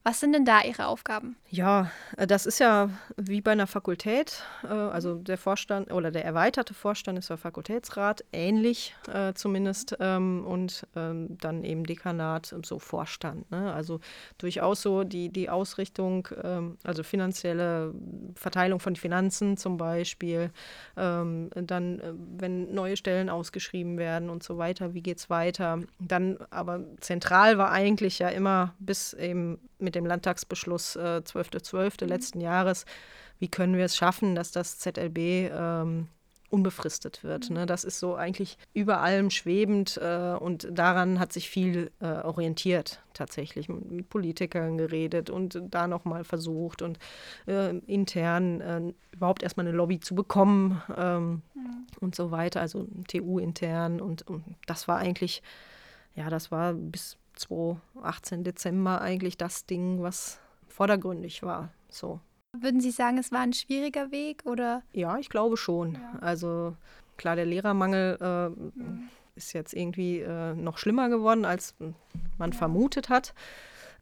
Was 0.09 0.21
sind 0.21 0.33
denn 0.33 0.47
da 0.47 0.63
Ihre 0.63 0.87
Aufgaben? 0.87 1.37
Ja, 1.51 1.91
äh, 2.17 2.27
das 2.27 2.47
ist 2.47 2.61
ja 2.61 2.89
wie 3.19 3.43
bei 3.43 3.53
einer 3.53 3.67
Fakultät. 3.67 4.43
Äh, 4.65 4.69
also 4.69 5.17
der 5.17 5.37
Vorstand 5.37 5.93
oder 5.93 6.11
der 6.11 6.25
erweiterte 6.25 6.73
Vorstand 6.73 7.19
ist 7.19 7.29
der 7.29 7.37
Fakultätsrat, 7.37 8.25
ähnlich 8.33 8.95
äh, 9.13 9.35
zumindest. 9.35 9.99
Ähm, 10.01 10.47
und 10.47 10.87
ähm, 10.97 11.37
dann 11.43 11.63
eben 11.63 11.85
Dekanat, 11.85 12.55
so 12.65 12.79
Vorstand. 12.79 13.51
Ne? 13.51 13.71
Also 13.71 14.01
durchaus 14.39 14.81
so 14.81 15.05
die, 15.05 15.29
die 15.29 15.51
Ausrichtung, 15.51 16.27
ähm, 16.43 16.79
also 16.85 17.03
finanzielle 17.03 17.93
Verteilung 18.35 18.81
von 18.81 18.97
Finanzen 18.97 19.59
zum 19.59 19.77
Beispiel. 19.77 20.51
dann, 20.95 22.03
wenn 22.39 22.75
neue 22.75 22.97
Stellen 22.97 23.29
ausgeschrieben 23.29 23.99
werden 23.99 24.31
und 24.31 24.43
so 24.43 24.59
weiter, 24.59 24.95
wie 24.95 25.03
geht 25.03 25.19
es 25.19 25.31
weiter? 25.31 25.81
Dann 25.99 26.39
aber 26.51 26.81
zentral 27.01 27.59
war 27.59 27.71
eigentlich 27.71 28.19
ja 28.19 28.29
immer 28.29 28.75
bis 28.79 29.13
eben 29.13 29.59
mit 29.79 29.95
dem 29.95 30.07
Landtagsbeschluss 30.07 30.97
äh, 30.97 31.23
12.12. 31.25 32.05
Mhm. 32.05 32.09
letzten 32.09 32.41
Jahres, 32.41 32.85
wie 33.39 33.49
können 33.49 33.77
wir 33.77 33.85
es 33.85 33.97
schaffen, 33.97 34.35
dass 34.35 34.51
das 34.51 34.79
ZLB 34.79 35.19
ähm, 35.19 36.09
unbefristet 36.51 37.23
wird. 37.25 37.51
Mhm. 37.51 37.57
Ne? 37.57 37.67
Das 37.67 37.85
ist 37.85 37.99
so 37.99 38.15
eigentlich 38.15 38.57
über 38.73 39.01
allem 39.01 39.31
schwebend 39.31 39.99
äh, 40.03 40.35
und 40.39 40.69
daran 40.71 41.19
hat 41.19 41.33
sich 41.33 41.49
viel 41.49 41.91
äh, 42.01 42.07
orientiert 42.07 43.03
tatsächlich. 43.13 43.69
Mit 43.69 44.09
Politikern 44.09 44.79
geredet 44.79 45.31
und 45.31 45.61
da 45.71 45.87
nochmal 45.87 46.25
versucht 46.25 46.83
und 46.83 46.99
äh, 47.47 47.77
intern 47.79 48.61
äh, 48.61 48.93
überhaupt 49.13 49.43
erstmal 49.43 49.67
eine 49.67 49.77
Lobby 49.77 50.01
zu 50.01 50.15
bekommen 50.15 50.83
ähm, 50.97 51.43
mhm. 51.55 51.87
und 52.01 52.15
so 52.15 52.31
weiter, 52.31 52.61
also 52.61 52.87
TU 53.09 53.39
intern 53.39 54.01
und, 54.01 54.27
und 54.27 54.45
das 54.67 54.89
war 54.89 54.99
eigentlich, 54.99 55.43
ja, 56.15 56.31
das 56.31 56.51
war 56.51 56.73
bis 56.73 57.19
2018 57.39 58.45
Dezember 58.45 59.01
eigentlich 59.01 59.37
das 59.37 59.67
Ding, 59.67 60.03
was 60.03 60.41
vordergründig 60.69 61.43
war. 61.43 61.71
So. 61.89 62.21
Würden 62.53 62.81
Sie 62.81 62.91
sagen, 62.91 63.19
es 63.19 63.33
war 63.33 63.41
ein 63.41 63.53
schwieriger 63.53 64.11
Weg 64.11 64.45
oder? 64.45 64.83
Ja, 64.93 65.19
ich 65.19 65.29
glaube 65.29 65.57
schon. 65.57 65.95
Ja. 65.95 66.19
Also 66.21 66.77
klar, 67.17 67.37
der 67.37 67.47
Lehrermangel 67.47 68.19
äh, 68.21 68.49
mhm. 68.49 69.09
ist 69.37 69.53
jetzt 69.53 69.75
irgendwie 69.75 70.21
äh, 70.21 70.55
noch 70.55 70.79
schlimmer 70.79 71.09
geworden, 71.09 71.45
als 71.45 71.75
man 72.39 72.53
ja. 72.53 72.57
vermutet 72.57 73.09
hat. 73.09 73.35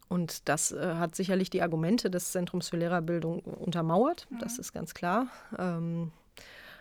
Und 0.08 0.48
das 0.48 0.72
äh, 0.72 0.94
hat 0.94 1.16
sicherlich 1.16 1.50
die 1.50 1.62
Argumente 1.62 2.10
des 2.10 2.30
Zentrums 2.30 2.68
für 2.68 2.76
Lehrerbildung 2.76 3.40
untermauert, 3.40 4.26
mhm. 4.30 4.38
das 4.38 4.58
ist 4.58 4.72
ganz 4.72 4.94
klar. 4.94 5.26
Ähm, 5.58 6.12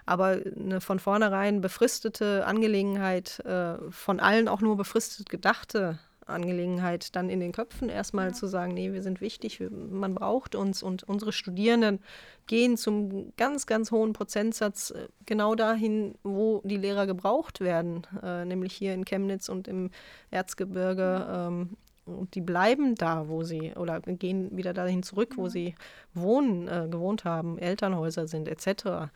aber 0.06 0.40
eine 0.56 0.82
von 0.82 1.00
vornherein 1.00 1.62
befristete 1.62 2.46
Angelegenheit, 2.46 3.40
äh, 3.40 3.78
von 3.90 4.20
allen 4.20 4.48
auch 4.48 4.62
nur 4.62 4.78
befristet 4.78 5.30
gedachte 5.30 5.98
Angelegenheit 6.26 7.16
dann 7.16 7.30
in 7.30 7.40
den 7.40 7.52
Köpfen 7.52 7.90
erstmal 7.90 8.28
ja. 8.28 8.34
zu 8.34 8.48
sagen, 8.48 8.74
nee, 8.74 8.94
wir 8.94 9.04
sind 9.04 9.22
wichtig, 9.22 9.64
man 9.70 10.16
braucht 10.16 10.56
uns 10.56 10.84
und 10.84 11.04
unsere 11.04 11.32
Studierenden 11.32 12.00
gehen 12.48 12.78
zum 12.78 13.34
ganz, 13.38 13.66
ganz 13.66 13.92
hohen 13.92 14.14
Prozentsatz 14.14 14.92
äh, 14.92 15.08
genau 15.26 15.56
dahin, 15.56 16.16
wo 16.24 16.62
die 16.64 16.78
Lehrer 16.78 17.06
gebraucht 17.08 17.62
werden, 17.62 18.06
äh, 18.24 18.46
nämlich 18.46 18.74
hier 18.74 18.94
in 18.94 19.06
Chemnitz 19.06 19.50
und 19.50 19.68
im 19.68 19.92
Erzgebirge. 20.32 21.28
Ähm, 21.30 21.78
und 22.06 22.36
die 22.36 22.42
bleiben 22.42 22.94
da, 22.96 23.28
wo 23.28 23.44
sie, 23.44 23.74
oder 23.76 24.00
gehen 24.00 24.56
wieder 24.56 24.74
dahin 24.74 25.02
zurück, 25.02 25.34
wo 25.38 25.50
sie 25.50 25.74
wohnen, 26.14 26.68
äh, 26.68 26.88
gewohnt 26.90 27.26
haben, 27.26 27.58
Elternhäuser 27.58 28.28
sind, 28.28 28.48
etc. 28.48 29.12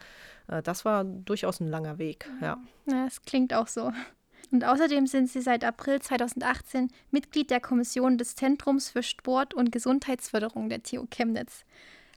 Äh, 0.48 0.64
das 0.64 0.86
war 0.86 1.04
durchaus 1.04 1.60
ein 1.60 1.68
langer 1.68 2.00
Weg, 2.00 2.28
ja. 2.42 2.58
Ja, 2.88 3.06
es 3.06 3.22
klingt 3.22 3.54
auch 3.54 3.68
so. 3.68 3.92
Und 4.52 4.64
außerdem 4.64 5.06
sind 5.08 5.30
sie 5.30 5.42
seit 5.42 5.64
April 5.64 6.02
2018 6.02 6.90
Mitglied 7.12 7.52
der 7.52 7.60
Kommission 7.60 8.18
des 8.18 8.36
Zentrums 8.36 8.90
für 8.90 9.04
Sport 9.04 9.54
und 9.54 9.72
Gesundheitsförderung 9.72 10.70
der 10.70 10.82
TU 10.82 11.06
Chemnitz. 11.12 11.66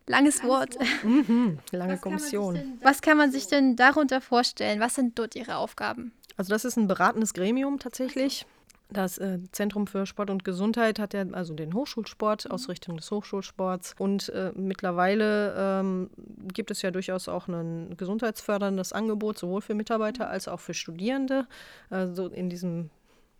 Langes, 0.07 0.39
Langes 0.39 0.45
Wort. 0.45 0.75
Wort. 0.77 0.89
Mhm, 1.05 1.59
lange 1.71 1.95
Was 1.95 2.01
Kommission. 2.01 2.55
Kann 2.55 2.79
Was 2.81 3.03
kann 3.03 3.17
man 3.19 3.31
sich 3.31 3.47
denn 3.47 3.77
darunter 3.77 4.21
vorstellen? 4.21 4.81
Was 4.81 4.95
sind 4.95 5.19
dort 5.19 5.37
Ihre 5.37 5.57
Aufgaben? 5.57 6.13
Also 6.37 6.51
das 6.53 6.65
ist 6.65 6.77
ein 6.77 6.89
beratendes 6.89 7.35
Gremium 7.35 7.79
tatsächlich. 7.79 8.47
Das 8.93 9.17
äh, 9.19 9.39
Zentrum 9.53 9.87
für 9.87 10.05
Sport 10.05 10.29
und 10.29 10.45
Gesundheit 10.45 10.99
hat 10.99 11.15
ja 11.15 11.25
also 11.33 11.55
den 11.55 11.75
Hochschulsport, 11.75 12.45
mhm. 12.45 12.51
Ausrichtung 12.51 12.97
des 12.97 13.11
Hochschulsports. 13.11 13.95
Und 13.99 14.29
äh, 14.31 14.53
mittlerweile 14.55 15.55
ähm, 15.57 16.11
gibt 16.53 16.71
es 16.71 16.83
ja 16.83 16.91
durchaus 16.91 17.29
auch 17.29 17.49
ein 17.49 17.97
gesundheitsförderndes 17.97 18.93
Angebot, 18.93 19.39
sowohl 19.39 19.63
für 19.63 19.75
Mitarbeiter 19.75 20.29
als 20.29 20.47
auch 20.47 20.61
für 20.61 20.75
Studierende. 20.75 21.47
Also 21.91 22.27
in 22.27 22.51
diesem 22.51 22.91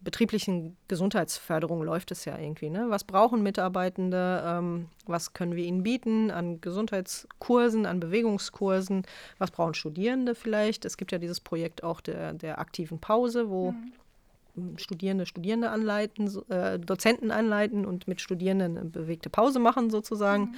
betrieblichen 0.01 0.77
Gesundheitsförderung 0.89 1.83
läuft 1.83 2.11
es 2.11 2.25
ja 2.25 2.37
irgendwie. 2.37 2.71
Ne? 2.71 2.87
Was 2.89 3.05
brauchen 3.05 3.43
Mitarbeitende? 3.43 4.43
Ähm, 4.45 4.89
was 5.07 5.33
können 5.33 5.55
wir 5.55 5.65
ihnen 5.65 5.83
bieten 5.83 6.31
an 6.31 6.61
Gesundheitskursen, 6.61 7.87
an 7.87 8.01
Bewegungskursen? 8.01 9.05
Was 9.39 9.51
brauchen 9.51 9.75
Studierende 9.75 10.35
vielleicht? 10.35 10.85
Es 10.85 10.97
gibt 10.97 11.13
ja 11.13 11.19
dieses 11.19 11.41
Projekt 11.41 11.85
auch 11.85 12.01
der, 12.01 12.33
der 12.33 12.59
aktiven 12.59 12.99
Pause, 12.99 13.49
wo 13.49 13.73
mhm. 13.73 13.93
Studierende 14.77 15.27
Studierende 15.27 15.71
anleiten, 15.71 16.31
äh, 16.51 16.79
Dozenten 16.79 17.31
anleiten 17.31 17.87
und 17.87 18.09
mit 18.09 18.21
Studierenden 18.21 18.79
eine 18.79 18.91
bewegte 18.91 19.31
Pause 19.31 19.59
machen 19.59 19.91
sozusagen. 19.91 20.45
Mhm. 20.45 20.55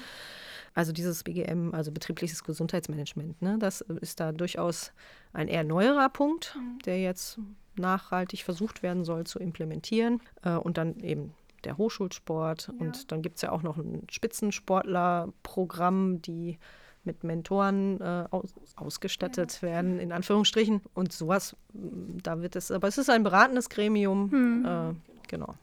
Also 0.74 0.92
dieses 0.92 1.22
BGM, 1.22 1.72
also 1.72 1.92
betriebliches 1.92 2.42
Gesundheitsmanagement, 2.42 3.40
ne, 3.40 3.58
das 3.60 3.80
ist 3.80 4.18
da 4.18 4.32
durchaus 4.32 4.92
ein 5.32 5.46
eher 5.46 5.62
neuerer 5.62 6.08
Punkt, 6.08 6.56
mhm. 6.56 6.80
der 6.84 7.00
jetzt 7.00 7.38
nachhaltig 7.76 8.42
versucht 8.42 8.82
werden 8.82 9.04
soll 9.04 9.24
zu 9.24 9.38
implementieren. 9.38 10.20
Äh, 10.42 10.56
und 10.56 10.78
dann 10.78 10.98
eben 11.00 11.32
der 11.64 11.78
Hochschulsport. 11.78 12.68
Ja. 12.68 12.74
Und 12.78 13.10
dann 13.12 13.22
gibt 13.22 13.36
es 13.36 13.42
ja 13.42 13.52
auch 13.52 13.62
noch 13.62 13.76
ein 13.78 14.02
Spitzensportlerprogramm, 14.10 16.20
die 16.22 16.58
mit 17.04 17.24
Mentoren 17.24 18.00
äh, 18.00 18.24
aus, 18.30 18.54
ausgestattet 18.76 19.58
ja. 19.60 19.68
werden, 19.68 19.98
in 19.98 20.12
Anführungsstrichen. 20.12 20.82
Und 20.94 21.12
sowas, 21.12 21.56
da 21.72 22.40
wird 22.40 22.56
es, 22.56 22.70
aber 22.70 22.88
es 22.88 22.98
ist 22.98 23.10
ein 23.10 23.22
beratendes 23.22 23.68
Gremium, 23.68 24.30
hm. 24.30 24.64
äh, 24.64 25.28
genau. 25.28 25.54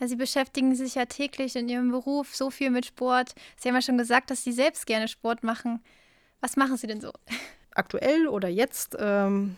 Sie 0.00 0.16
beschäftigen 0.16 0.74
sich 0.74 0.96
ja 0.96 1.04
täglich 1.04 1.54
in 1.54 1.68
Ihrem 1.68 1.90
Beruf 1.92 2.34
so 2.34 2.50
viel 2.50 2.70
mit 2.70 2.86
Sport. 2.86 3.34
Sie 3.56 3.68
haben 3.68 3.76
ja 3.76 3.82
schon 3.82 3.98
gesagt, 3.98 4.30
dass 4.30 4.42
Sie 4.42 4.52
selbst 4.52 4.86
gerne 4.86 5.06
Sport 5.06 5.44
machen. 5.44 5.80
Was 6.40 6.56
machen 6.56 6.76
Sie 6.76 6.86
denn 6.86 7.00
so? 7.00 7.12
Aktuell 7.74 8.26
oder 8.26 8.48
jetzt 8.48 8.96
ähm, 8.98 9.56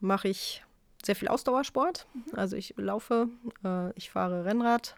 mache 0.00 0.28
ich 0.28 0.62
sehr 1.04 1.16
viel 1.16 1.28
Ausdauersport. 1.28 2.06
Mhm. 2.12 2.38
Also 2.38 2.56
ich 2.56 2.74
laufe, 2.76 3.28
äh, 3.64 3.92
ich 3.94 4.10
fahre 4.10 4.44
Rennrad, 4.44 4.96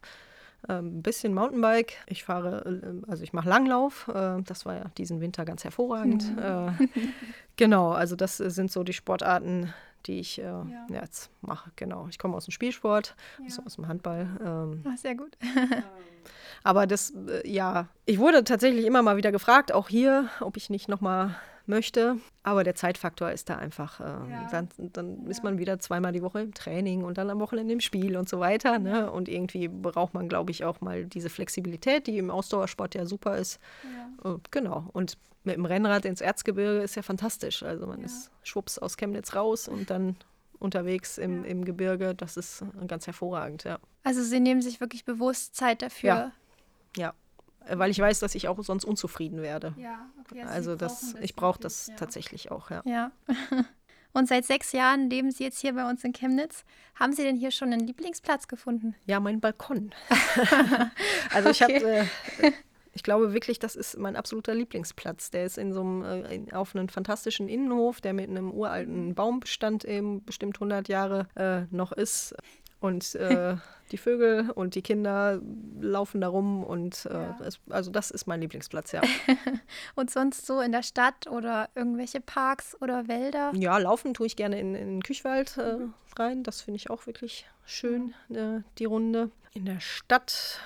ein 0.66 0.78
ähm, 0.78 1.02
bisschen 1.02 1.34
Mountainbike. 1.34 1.94
Ich 2.06 2.24
fahre, 2.24 2.64
äh, 2.82 3.10
also 3.10 3.22
ich 3.22 3.32
mache 3.32 3.48
Langlauf. 3.48 4.08
Äh, 4.08 4.42
das 4.42 4.66
war 4.66 4.74
ja 4.74 4.84
diesen 4.96 5.20
Winter 5.20 5.44
ganz 5.44 5.64
hervorragend. 5.64 6.34
Mhm. 6.34 6.42
Äh, 6.42 6.88
genau, 7.56 7.92
also 7.92 8.16
das 8.16 8.38
sind 8.38 8.70
so 8.70 8.82
die 8.82 8.92
Sportarten, 8.92 9.72
die 10.06 10.18
ich 10.18 10.38
ja. 10.38 10.66
jetzt 10.88 11.30
mache. 11.42 11.70
Genau, 11.76 12.08
ich 12.08 12.18
komme 12.18 12.36
aus 12.36 12.46
dem 12.46 12.52
Spielsport, 12.52 13.14
ja. 13.38 13.44
also 13.44 13.62
aus 13.64 13.76
dem 13.76 13.88
Handball. 13.88 14.28
Ähm. 14.44 14.84
Ach, 14.88 14.96
sehr 14.96 15.14
gut. 15.14 15.36
Aber 16.64 16.86
das, 16.86 17.12
ja, 17.44 17.86
ich 18.04 18.18
wurde 18.18 18.42
tatsächlich 18.42 18.84
immer 18.84 19.02
mal 19.02 19.16
wieder 19.16 19.30
gefragt, 19.30 19.72
auch 19.72 19.88
hier, 19.88 20.28
ob 20.40 20.56
ich 20.56 20.70
nicht 20.70 20.88
nochmal 20.88 21.36
möchte. 21.68 22.16
Aber 22.42 22.64
der 22.64 22.74
Zeitfaktor 22.74 23.30
ist 23.30 23.48
da 23.50 23.56
einfach. 23.56 24.00
Äh, 24.00 24.04
ja. 24.04 24.48
Dann, 24.50 24.68
dann 24.78 25.24
ja. 25.24 25.30
ist 25.30 25.44
man 25.44 25.58
wieder 25.58 25.78
zweimal 25.78 26.12
die 26.12 26.22
Woche 26.22 26.40
im 26.40 26.54
Training 26.54 27.04
und 27.04 27.18
dann 27.18 27.30
am 27.30 27.40
Wochenende 27.40 27.74
im 27.74 27.80
Spiel 27.80 28.16
und 28.16 28.28
so 28.28 28.40
weiter. 28.40 28.78
Ne? 28.78 29.10
Und 29.10 29.28
irgendwie 29.28 29.68
braucht 29.68 30.14
man, 30.14 30.28
glaube 30.28 30.50
ich, 30.50 30.64
auch 30.64 30.80
mal 30.80 31.04
diese 31.04 31.30
Flexibilität, 31.30 32.06
die 32.06 32.18
im 32.18 32.30
Ausdauersport 32.30 32.94
ja 32.94 33.06
super 33.06 33.36
ist. 33.36 33.60
Äh, 34.24 34.34
genau. 34.50 34.88
Und 34.92 35.18
mit 35.44 35.56
dem 35.56 35.64
Rennrad 35.64 36.04
ins 36.04 36.20
Erzgebirge 36.20 36.82
ist 36.82 36.94
ja 36.94 37.02
fantastisch. 37.02 37.62
Also 37.62 37.86
man 37.86 38.02
ist 38.02 38.30
schwupps 38.42 38.78
aus 38.78 38.96
Chemnitz 38.96 39.34
raus 39.34 39.68
und 39.68 39.90
dann 39.90 40.16
unterwegs 40.58 41.18
im, 41.18 41.44
im 41.44 41.64
Gebirge. 41.64 42.14
Das 42.14 42.36
ist 42.36 42.64
ganz 42.86 43.06
hervorragend, 43.06 43.64
ja. 43.64 43.78
Also 44.04 44.22
Sie 44.22 44.40
nehmen 44.40 44.62
sich 44.62 44.80
wirklich 44.80 45.04
bewusst 45.04 45.54
Zeit 45.54 45.82
dafür. 45.82 46.08
Ja. 46.08 46.32
Ja, 46.96 47.14
weil 47.72 47.90
ich 47.90 47.98
weiß, 47.98 48.20
dass 48.20 48.34
ich 48.34 48.48
auch 48.48 48.62
sonst 48.62 48.84
unzufrieden 48.84 49.42
werde. 49.42 49.74
Ja, 49.76 50.08
okay, 50.20 50.42
also, 50.42 50.72
also 50.72 50.76
das, 50.76 51.14
ich 51.20 51.34
brauche 51.34 51.60
das 51.60 51.88
ja. 51.88 51.94
tatsächlich 51.96 52.50
auch, 52.50 52.70
ja. 52.70 52.82
Ja. 52.84 53.10
Und 54.12 54.26
seit 54.26 54.46
sechs 54.46 54.72
Jahren 54.72 55.10
leben 55.10 55.30
Sie 55.30 55.44
jetzt 55.44 55.60
hier 55.60 55.74
bei 55.74 55.88
uns 55.88 56.02
in 56.02 56.12
Chemnitz. 56.12 56.64
Haben 56.94 57.12
Sie 57.12 57.22
denn 57.22 57.36
hier 57.36 57.50
schon 57.50 57.72
einen 57.72 57.86
Lieblingsplatz 57.86 58.48
gefunden? 58.48 58.94
Ja, 59.06 59.20
mein 59.20 59.40
Balkon. 59.40 59.92
also 61.32 61.50
ich 61.50 61.62
okay. 61.62 61.76
habe, 61.76 62.48
äh, 62.48 62.52
ich 62.94 63.02
glaube 63.02 63.32
wirklich, 63.32 63.58
das 63.58 63.76
ist 63.76 63.98
mein 63.98 64.16
absoluter 64.16 64.54
Lieblingsplatz. 64.54 65.30
Der 65.30 65.44
ist 65.44 65.58
in 65.58 65.72
so 65.72 65.82
einem, 65.82 66.48
äh, 66.48 66.52
auf 66.52 66.74
einem 66.74 66.88
fantastischen 66.88 67.48
Innenhof, 67.48 68.00
der 68.00 68.12
mit 68.12 68.28
einem 68.28 68.50
uralten 68.50 69.14
Baumbestand 69.14 69.84
eben 69.84 70.24
bestimmt 70.24 70.56
100 70.56 70.88
Jahre 70.88 71.28
äh, 71.36 71.74
noch 71.74 71.92
ist. 71.92 72.34
Und 72.80 73.14
äh, 73.16 73.56
die 73.90 73.98
Vögel 73.98 74.50
und 74.50 74.74
die 74.74 74.82
Kinder 74.82 75.40
laufen 75.80 76.20
da 76.20 76.28
rum 76.28 76.62
und 76.62 77.06
äh, 77.06 77.14
ja. 77.14 77.38
es, 77.44 77.58
also 77.70 77.90
das 77.90 78.10
ist 78.10 78.26
mein 78.26 78.40
Lieblingsplatz, 78.40 78.92
ja. 78.92 79.00
und 79.94 80.10
sonst 80.10 80.46
so 80.46 80.60
in 80.60 80.72
der 80.72 80.82
Stadt 80.82 81.26
oder 81.26 81.70
irgendwelche 81.74 82.20
Parks 82.20 82.76
oder 82.80 83.08
Wälder? 83.08 83.52
Ja, 83.54 83.78
laufen 83.78 84.14
tue 84.14 84.26
ich 84.26 84.36
gerne 84.36 84.60
in, 84.60 84.74
in 84.74 84.88
den 84.88 85.02
Küchwald 85.02 85.56
äh, 85.56 85.78
mhm. 85.78 85.94
rein. 86.18 86.42
Das 86.42 86.60
finde 86.60 86.76
ich 86.76 86.90
auch 86.90 87.06
wirklich 87.06 87.46
schön, 87.64 88.14
mhm. 88.28 88.36
äh, 88.36 88.62
die 88.78 88.84
Runde. 88.84 89.30
In 89.54 89.64
der 89.64 89.80
Stadt 89.80 90.60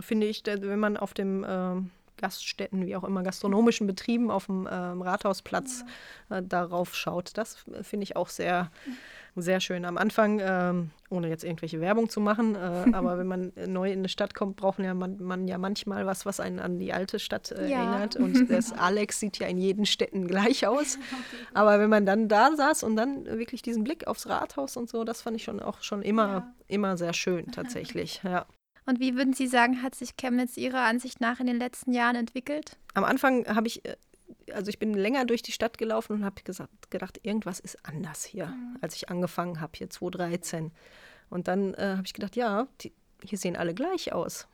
finde 0.00 0.26
ich, 0.26 0.42
wenn 0.44 0.80
man 0.80 0.96
auf 0.96 1.14
dem 1.14 1.46
ähm, 1.48 1.90
Gaststätten, 2.16 2.86
wie 2.86 2.96
auch 2.96 3.04
immer, 3.04 3.22
gastronomischen 3.22 3.86
Betrieben 3.86 4.30
auf 4.30 4.46
dem 4.46 4.68
ähm, 4.70 5.02
Rathausplatz 5.02 5.84
äh, 6.30 6.42
darauf 6.42 6.94
schaut. 6.94 7.36
Das 7.36 7.64
finde 7.82 8.04
ich 8.04 8.16
auch 8.16 8.28
sehr, 8.28 8.70
sehr 9.36 9.60
schön. 9.60 9.84
Am 9.84 9.98
Anfang, 9.98 10.40
ähm, 10.42 10.90
ohne 11.10 11.28
jetzt 11.28 11.44
irgendwelche 11.44 11.80
Werbung 11.80 12.08
zu 12.08 12.20
machen, 12.20 12.54
äh, 12.54 12.58
aber 12.92 13.18
wenn 13.18 13.26
man 13.26 13.52
neu 13.66 13.90
in 13.90 14.00
eine 14.00 14.08
Stadt 14.08 14.34
kommt, 14.34 14.56
braucht 14.56 14.78
ja 14.78 14.94
man, 14.94 15.22
man 15.22 15.48
ja 15.48 15.58
manchmal 15.58 16.06
was, 16.06 16.24
was 16.26 16.40
einen 16.40 16.60
an 16.60 16.78
die 16.78 16.92
alte 16.92 17.18
Stadt 17.18 17.50
äh, 17.50 17.68
ja. 17.68 17.78
erinnert. 17.78 18.16
Und 18.24 18.50
das 18.50 18.72
Alex 18.72 19.20
sieht 19.20 19.38
ja 19.38 19.46
in 19.46 19.58
jeden 19.58 19.86
Städten 19.86 20.26
gleich 20.26 20.66
aus. 20.66 20.98
Aber 21.54 21.78
wenn 21.80 21.90
man 21.90 22.06
dann 22.06 22.28
da 22.28 22.54
saß 22.56 22.82
und 22.82 22.96
dann 22.96 23.24
wirklich 23.26 23.62
diesen 23.62 23.84
Blick 23.84 24.06
aufs 24.06 24.28
Rathaus 24.28 24.76
und 24.76 24.88
so, 24.88 25.04
das 25.04 25.22
fand 25.22 25.36
ich 25.36 25.44
schon 25.44 25.60
auch 25.60 25.82
schon 25.82 26.02
immer, 26.02 26.26
ja. 26.28 26.54
immer 26.68 26.96
sehr 26.96 27.12
schön 27.12 27.50
tatsächlich. 27.52 28.20
Ja. 28.22 28.46
Und 28.86 29.00
wie 29.00 29.16
würden 29.16 29.32
Sie 29.32 29.46
sagen, 29.46 29.82
hat 29.82 29.94
sich 29.94 30.16
Chemnitz 30.16 30.56
Ihrer 30.56 30.82
Ansicht 30.82 31.20
nach 31.20 31.40
in 31.40 31.46
den 31.46 31.58
letzten 31.58 31.92
Jahren 31.92 32.16
entwickelt? 32.16 32.76
Am 32.92 33.04
Anfang 33.04 33.46
habe 33.46 33.66
ich, 33.66 33.84
äh, 33.84 33.96
also 34.52 34.68
ich 34.68 34.78
bin 34.78 34.94
länger 34.94 35.24
durch 35.24 35.42
die 35.42 35.52
Stadt 35.52 35.78
gelaufen 35.78 36.14
und 36.14 36.24
habe 36.24 36.42
gedacht, 36.90 37.20
irgendwas 37.22 37.60
ist 37.60 37.78
anders 37.84 38.24
hier, 38.24 38.46
mhm. 38.46 38.78
als 38.80 38.96
ich 38.96 39.08
angefangen 39.08 39.60
habe, 39.60 39.72
hier 39.76 39.90
2013. 39.90 40.72
Und 41.30 41.48
dann 41.48 41.74
äh, 41.74 41.94
habe 41.96 42.06
ich 42.06 42.14
gedacht, 42.14 42.36
ja, 42.36 42.66
die, 42.80 42.92
hier 43.22 43.38
sehen 43.38 43.56
alle 43.56 43.74
gleich 43.74 44.12
aus. 44.12 44.46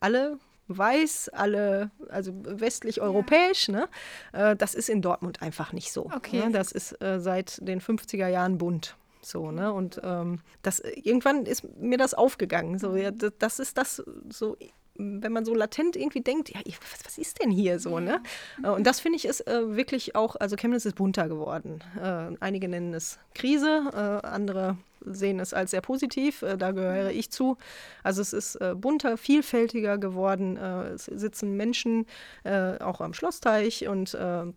Alle 0.00 0.38
weiß, 0.68 1.30
alle, 1.30 1.90
also 2.08 2.32
westlich-europäisch. 2.44 3.68
Ja. 3.68 3.74
Ne? 3.74 3.88
Äh, 4.32 4.56
das 4.56 4.74
ist 4.74 4.88
in 4.88 5.02
Dortmund 5.02 5.42
einfach 5.42 5.72
nicht 5.72 5.92
so. 5.92 6.06
Okay. 6.06 6.44
Ne? 6.44 6.52
Das 6.52 6.72
ist 6.72 7.00
äh, 7.02 7.20
seit 7.20 7.66
den 7.66 7.80
50er 7.80 8.28
Jahren 8.28 8.58
bunt. 8.58 8.96
So, 9.20 9.50
ne? 9.50 9.72
Und 9.72 10.00
ähm, 10.04 10.40
das, 10.62 10.80
irgendwann 10.80 11.44
ist 11.44 11.64
mir 11.78 11.98
das 11.98 12.14
aufgegangen. 12.14 12.78
So, 12.78 12.96
ja, 12.96 13.10
das 13.10 13.58
ist 13.58 13.76
das 13.76 14.02
so 14.28 14.56
wenn 14.98 15.32
man 15.32 15.44
so 15.44 15.54
latent 15.54 15.96
irgendwie 15.96 16.20
denkt, 16.20 16.50
ja, 16.50 16.60
was, 16.66 17.04
was 17.04 17.18
ist 17.18 17.40
denn 17.40 17.50
hier 17.50 17.78
so, 17.78 18.00
ne? 18.00 18.20
Äh, 18.62 18.68
und 18.68 18.86
das 18.86 19.00
finde 19.00 19.16
ich 19.16 19.24
ist 19.24 19.46
äh, 19.46 19.76
wirklich 19.76 20.16
auch, 20.16 20.36
also 20.36 20.56
Chemnitz 20.56 20.84
ist 20.84 20.96
bunter 20.96 21.28
geworden. 21.28 21.80
Äh, 22.00 22.36
einige 22.40 22.68
nennen 22.68 22.92
es 22.92 23.18
Krise, 23.34 23.90
äh, 23.94 24.26
andere 24.26 24.76
sehen 25.00 25.38
es 25.38 25.54
als 25.54 25.70
sehr 25.70 25.80
positiv, 25.80 26.42
äh, 26.42 26.56
da 26.56 26.72
gehöre 26.72 27.12
ich 27.12 27.30
zu. 27.30 27.56
Also 28.02 28.20
es 28.20 28.32
ist 28.32 28.56
äh, 28.56 28.74
bunter, 28.74 29.16
vielfältiger 29.16 29.98
geworden. 29.98 30.56
es 30.56 31.04
sitzen 31.06 31.56
Menschen 31.56 32.06
auch 32.44 33.00
am 33.00 33.14
Schlossteich 33.14 33.86
und 33.86 34.16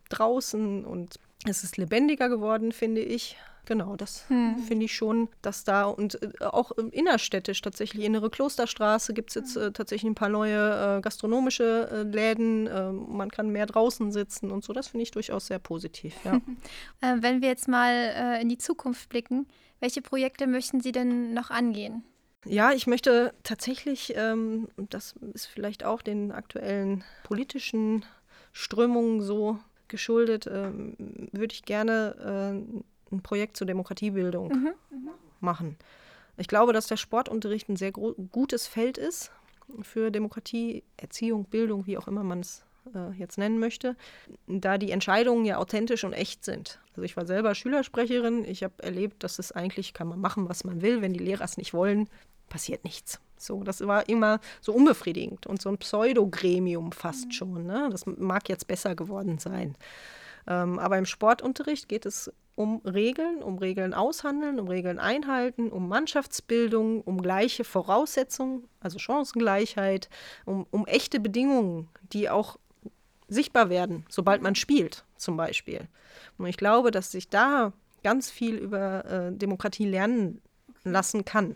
draußen 0.09 0.85
und 0.85 1.19
es 1.47 1.63
ist 1.63 1.77
lebendiger 1.77 2.29
geworden, 2.29 2.71
finde 2.71 3.01
ich. 3.01 3.37
Genau, 3.65 3.95
das 3.95 4.27
hm. 4.29 4.57
finde 4.57 4.85
ich 4.85 4.95
schon, 4.95 5.29
dass 5.41 5.63
da 5.63 5.85
und 5.85 6.21
äh, 6.21 6.45
auch 6.45 6.71
innerstädtisch 6.71 7.61
tatsächlich, 7.61 8.03
innere 8.03 8.29
Klosterstraße 8.29 9.13
gibt 9.13 9.29
es 9.29 9.35
jetzt 9.35 9.55
äh, 9.55 9.71
tatsächlich 9.71 10.09
ein 10.09 10.15
paar 10.15 10.29
neue 10.29 10.97
äh, 10.97 11.01
gastronomische 11.01 11.89
äh, 11.91 12.01
Läden. 12.03 12.67
Ähm, 12.67 13.05
man 13.09 13.29
kann 13.29 13.49
mehr 13.49 13.67
draußen 13.67 14.11
sitzen 14.11 14.51
und 14.51 14.63
so. 14.63 14.73
Das 14.73 14.87
finde 14.87 15.03
ich 15.03 15.11
durchaus 15.11 15.47
sehr 15.47 15.59
positiv. 15.59 16.15
Ja. 16.23 16.39
Äh, 17.01 17.17
wenn 17.21 17.41
wir 17.41 17.49
jetzt 17.49 17.67
mal 17.67 17.93
äh, 17.93 18.41
in 18.41 18.49
die 18.49 18.57
Zukunft 18.57 19.09
blicken, 19.09 19.47
welche 19.79 20.01
Projekte 20.01 20.45
möchten 20.45 20.81
Sie 20.81 20.91
denn 20.91 21.33
noch 21.33 21.49
angehen? 21.49 22.03
Ja, 22.45 22.71
ich 22.71 22.85
möchte 22.87 23.33
tatsächlich, 23.43 24.13
ähm, 24.15 24.67
das 24.77 25.15
ist 25.33 25.45
vielleicht 25.45 25.83
auch 25.83 26.01
den 26.01 26.31
aktuellen 26.31 27.03
politischen 27.23 28.05
Strömungen 28.51 29.21
so 29.21 29.59
geschuldet, 29.87 30.47
ähm, 30.47 30.95
würde 31.31 31.53
ich 31.53 31.63
gerne 31.63 32.63
ein 33.11 33.21
Projekt 33.21 33.57
zur 33.57 33.67
Demokratiebildung 33.67 34.49
mhm. 34.49 34.73
machen. 35.39 35.77
Ich 36.37 36.47
glaube, 36.47 36.73
dass 36.73 36.87
der 36.87 36.97
Sportunterricht 36.97 37.69
ein 37.69 37.75
sehr 37.75 37.91
gutes 37.91 38.67
Feld 38.67 38.97
ist 38.97 39.31
für 39.81 40.11
Demokratie, 40.11 40.83
Erziehung, 40.97 41.45
Bildung, 41.45 41.85
wie 41.85 41.97
auch 41.97 42.07
immer 42.07 42.23
man 42.23 42.39
es 42.39 42.63
äh, 42.95 43.11
jetzt 43.17 43.37
nennen 43.37 43.59
möchte, 43.59 43.95
da 44.47 44.77
die 44.77 44.91
Entscheidungen 44.91 45.45
ja 45.45 45.57
authentisch 45.57 46.03
und 46.03 46.13
echt 46.13 46.43
sind. 46.43 46.79
Also 46.91 47.03
ich 47.03 47.15
war 47.15 47.25
selber 47.25 47.53
Schülersprecherin, 47.53 48.43
ich 48.43 48.63
habe 48.63 48.81
erlebt, 48.81 49.23
dass 49.23 49.39
es 49.39 49.51
eigentlich 49.51 49.93
kann 49.93 50.07
man 50.07 50.19
machen, 50.19 50.49
was 50.49 50.63
man 50.63 50.81
will, 50.81 51.01
wenn 51.01 51.13
die 51.13 51.19
Lehrer 51.19 51.43
es 51.43 51.57
nicht 51.57 51.73
wollen, 51.73 52.09
passiert 52.49 52.83
nichts. 52.83 53.19
So, 53.37 53.63
das 53.63 53.85
war 53.87 54.07
immer 54.09 54.39
so 54.61 54.73
unbefriedigend 54.73 55.47
und 55.47 55.61
so 55.61 55.69
ein 55.69 55.77
Pseudogremium 55.77 56.91
fast 56.91 57.27
mhm. 57.27 57.31
schon. 57.31 57.65
Ne? 57.65 57.89
Das 57.91 58.05
mag 58.05 58.49
jetzt 58.49 58.67
besser 58.67 58.95
geworden 58.95 59.39
sein. 59.39 59.75
Ähm, 60.47 60.79
aber 60.79 60.97
im 60.97 61.05
Sportunterricht 61.05 61.87
geht 61.87 62.05
es 62.05 62.31
um 62.55 62.81
Regeln, 62.85 63.41
um 63.41 63.57
Regeln 63.57 63.93
aushandeln, 63.93 64.59
um 64.59 64.67
Regeln 64.67 64.99
einhalten, 64.99 65.69
um 65.69 65.87
Mannschaftsbildung, 65.87 67.01
um 67.01 67.21
gleiche 67.21 67.63
Voraussetzungen, 67.63 68.67
also 68.79 68.99
Chancengleichheit, 68.99 70.09
um, 70.45 70.67
um 70.71 70.85
echte 70.85 71.19
Bedingungen, 71.19 71.87
die 72.13 72.29
auch 72.29 72.57
sichtbar 73.27 73.69
werden, 73.69 74.05
sobald 74.09 74.41
man 74.41 74.55
spielt, 74.55 75.05
zum 75.15 75.37
Beispiel. 75.37 75.87
Und 76.37 76.47
ich 76.47 76.57
glaube, 76.57 76.91
dass 76.91 77.11
sich 77.11 77.29
da 77.29 77.71
ganz 78.03 78.29
viel 78.29 78.55
über 78.55 79.05
äh, 79.05 79.31
Demokratie 79.31 79.85
lernen 79.85 80.41
lassen 80.83 81.23
kann. 81.23 81.55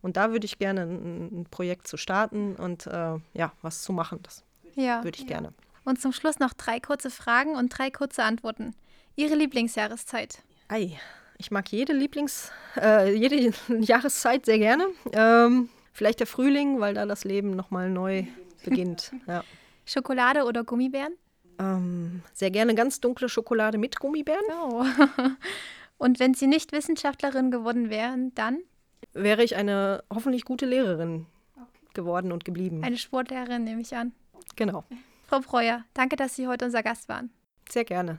Und 0.00 0.16
da 0.16 0.30
würde 0.30 0.44
ich 0.44 0.58
gerne 0.58 0.82
ein, 0.82 1.40
ein 1.40 1.46
Projekt 1.50 1.88
zu 1.88 1.96
starten 1.96 2.54
und 2.54 2.86
äh, 2.86 3.16
ja, 3.34 3.52
was 3.62 3.82
zu 3.82 3.92
machen. 3.92 4.20
Das 4.22 4.44
ja, 4.76 5.02
würde 5.02 5.16
ich 5.16 5.28
ja. 5.28 5.40
gerne. 5.40 5.52
Und 5.88 5.98
zum 5.98 6.12
Schluss 6.12 6.38
noch 6.38 6.52
drei 6.52 6.80
kurze 6.80 7.08
Fragen 7.08 7.56
und 7.56 7.70
drei 7.70 7.90
kurze 7.90 8.22
Antworten. 8.22 8.74
Ihre 9.16 9.34
Lieblingsjahreszeit? 9.34 10.42
Ei, 10.68 10.98
ich 11.38 11.50
mag 11.50 11.72
jede 11.72 11.94
Lieblings, 11.94 12.52
äh, 12.76 13.14
jede 13.14 13.54
Jahreszeit 13.80 14.44
sehr 14.44 14.58
gerne. 14.58 14.86
Ähm, 15.12 15.70
vielleicht 15.94 16.20
der 16.20 16.26
Frühling, 16.26 16.78
weil 16.78 16.92
da 16.92 17.06
das 17.06 17.24
Leben 17.24 17.52
nochmal 17.56 17.88
neu 17.88 18.24
beginnt. 18.66 19.12
Ja. 19.26 19.42
Schokolade 19.86 20.44
oder 20.44 20.62
Gummibären? 20.62 21.14
Ähm, 21.58 22.20
sehr 22.34 22.50
gerne 22.50 22.74
ganz 22.74 23.00
dunkle 23.00 23.30
Schokolade 23.30 23.78
mit 23.78 23.98
Gummibären. 23.98 24.44
Oh. 24.62 24.84
Und 25.96 26.20
wenn 26.20 26.34
Sie 26.34 26.48
nicht 26.48 26.72
Wissenschaftlerin 26.72 27.50
geworden 27.50 27.88
wären, 27.88 28.34
dann? 28.34 28.58
Wäre 29.14 29.42
ich 29.42 29.56
eine 29.56 30.04
hoffentlich 30.12 30.44
gute 30.44 30.66
Lehrerin 30.66 31.24
geworden 31.94 32.30
und 32.30 32.44
geblieben. 32.44 32.84
Eine 32.84 32.98
Sportlehrerin, 32.98 33.64
nehme 33.64 33.80
ich 33.80 33.96
an. 33.96 34.12
Genau. 34.54 34.84
Frau 35.28 35.40
Breuer, 35.40 35.84
danke, 35.92 36.16
dass 36.16 36.36
Sie 36.36 36.48
heute 36.48 36.64
unser 36.64 36.82
Gast 36.82 37.10
waren. 37.10 37.30
Sehr 37.68 37.84
gerne. 37.84 38.18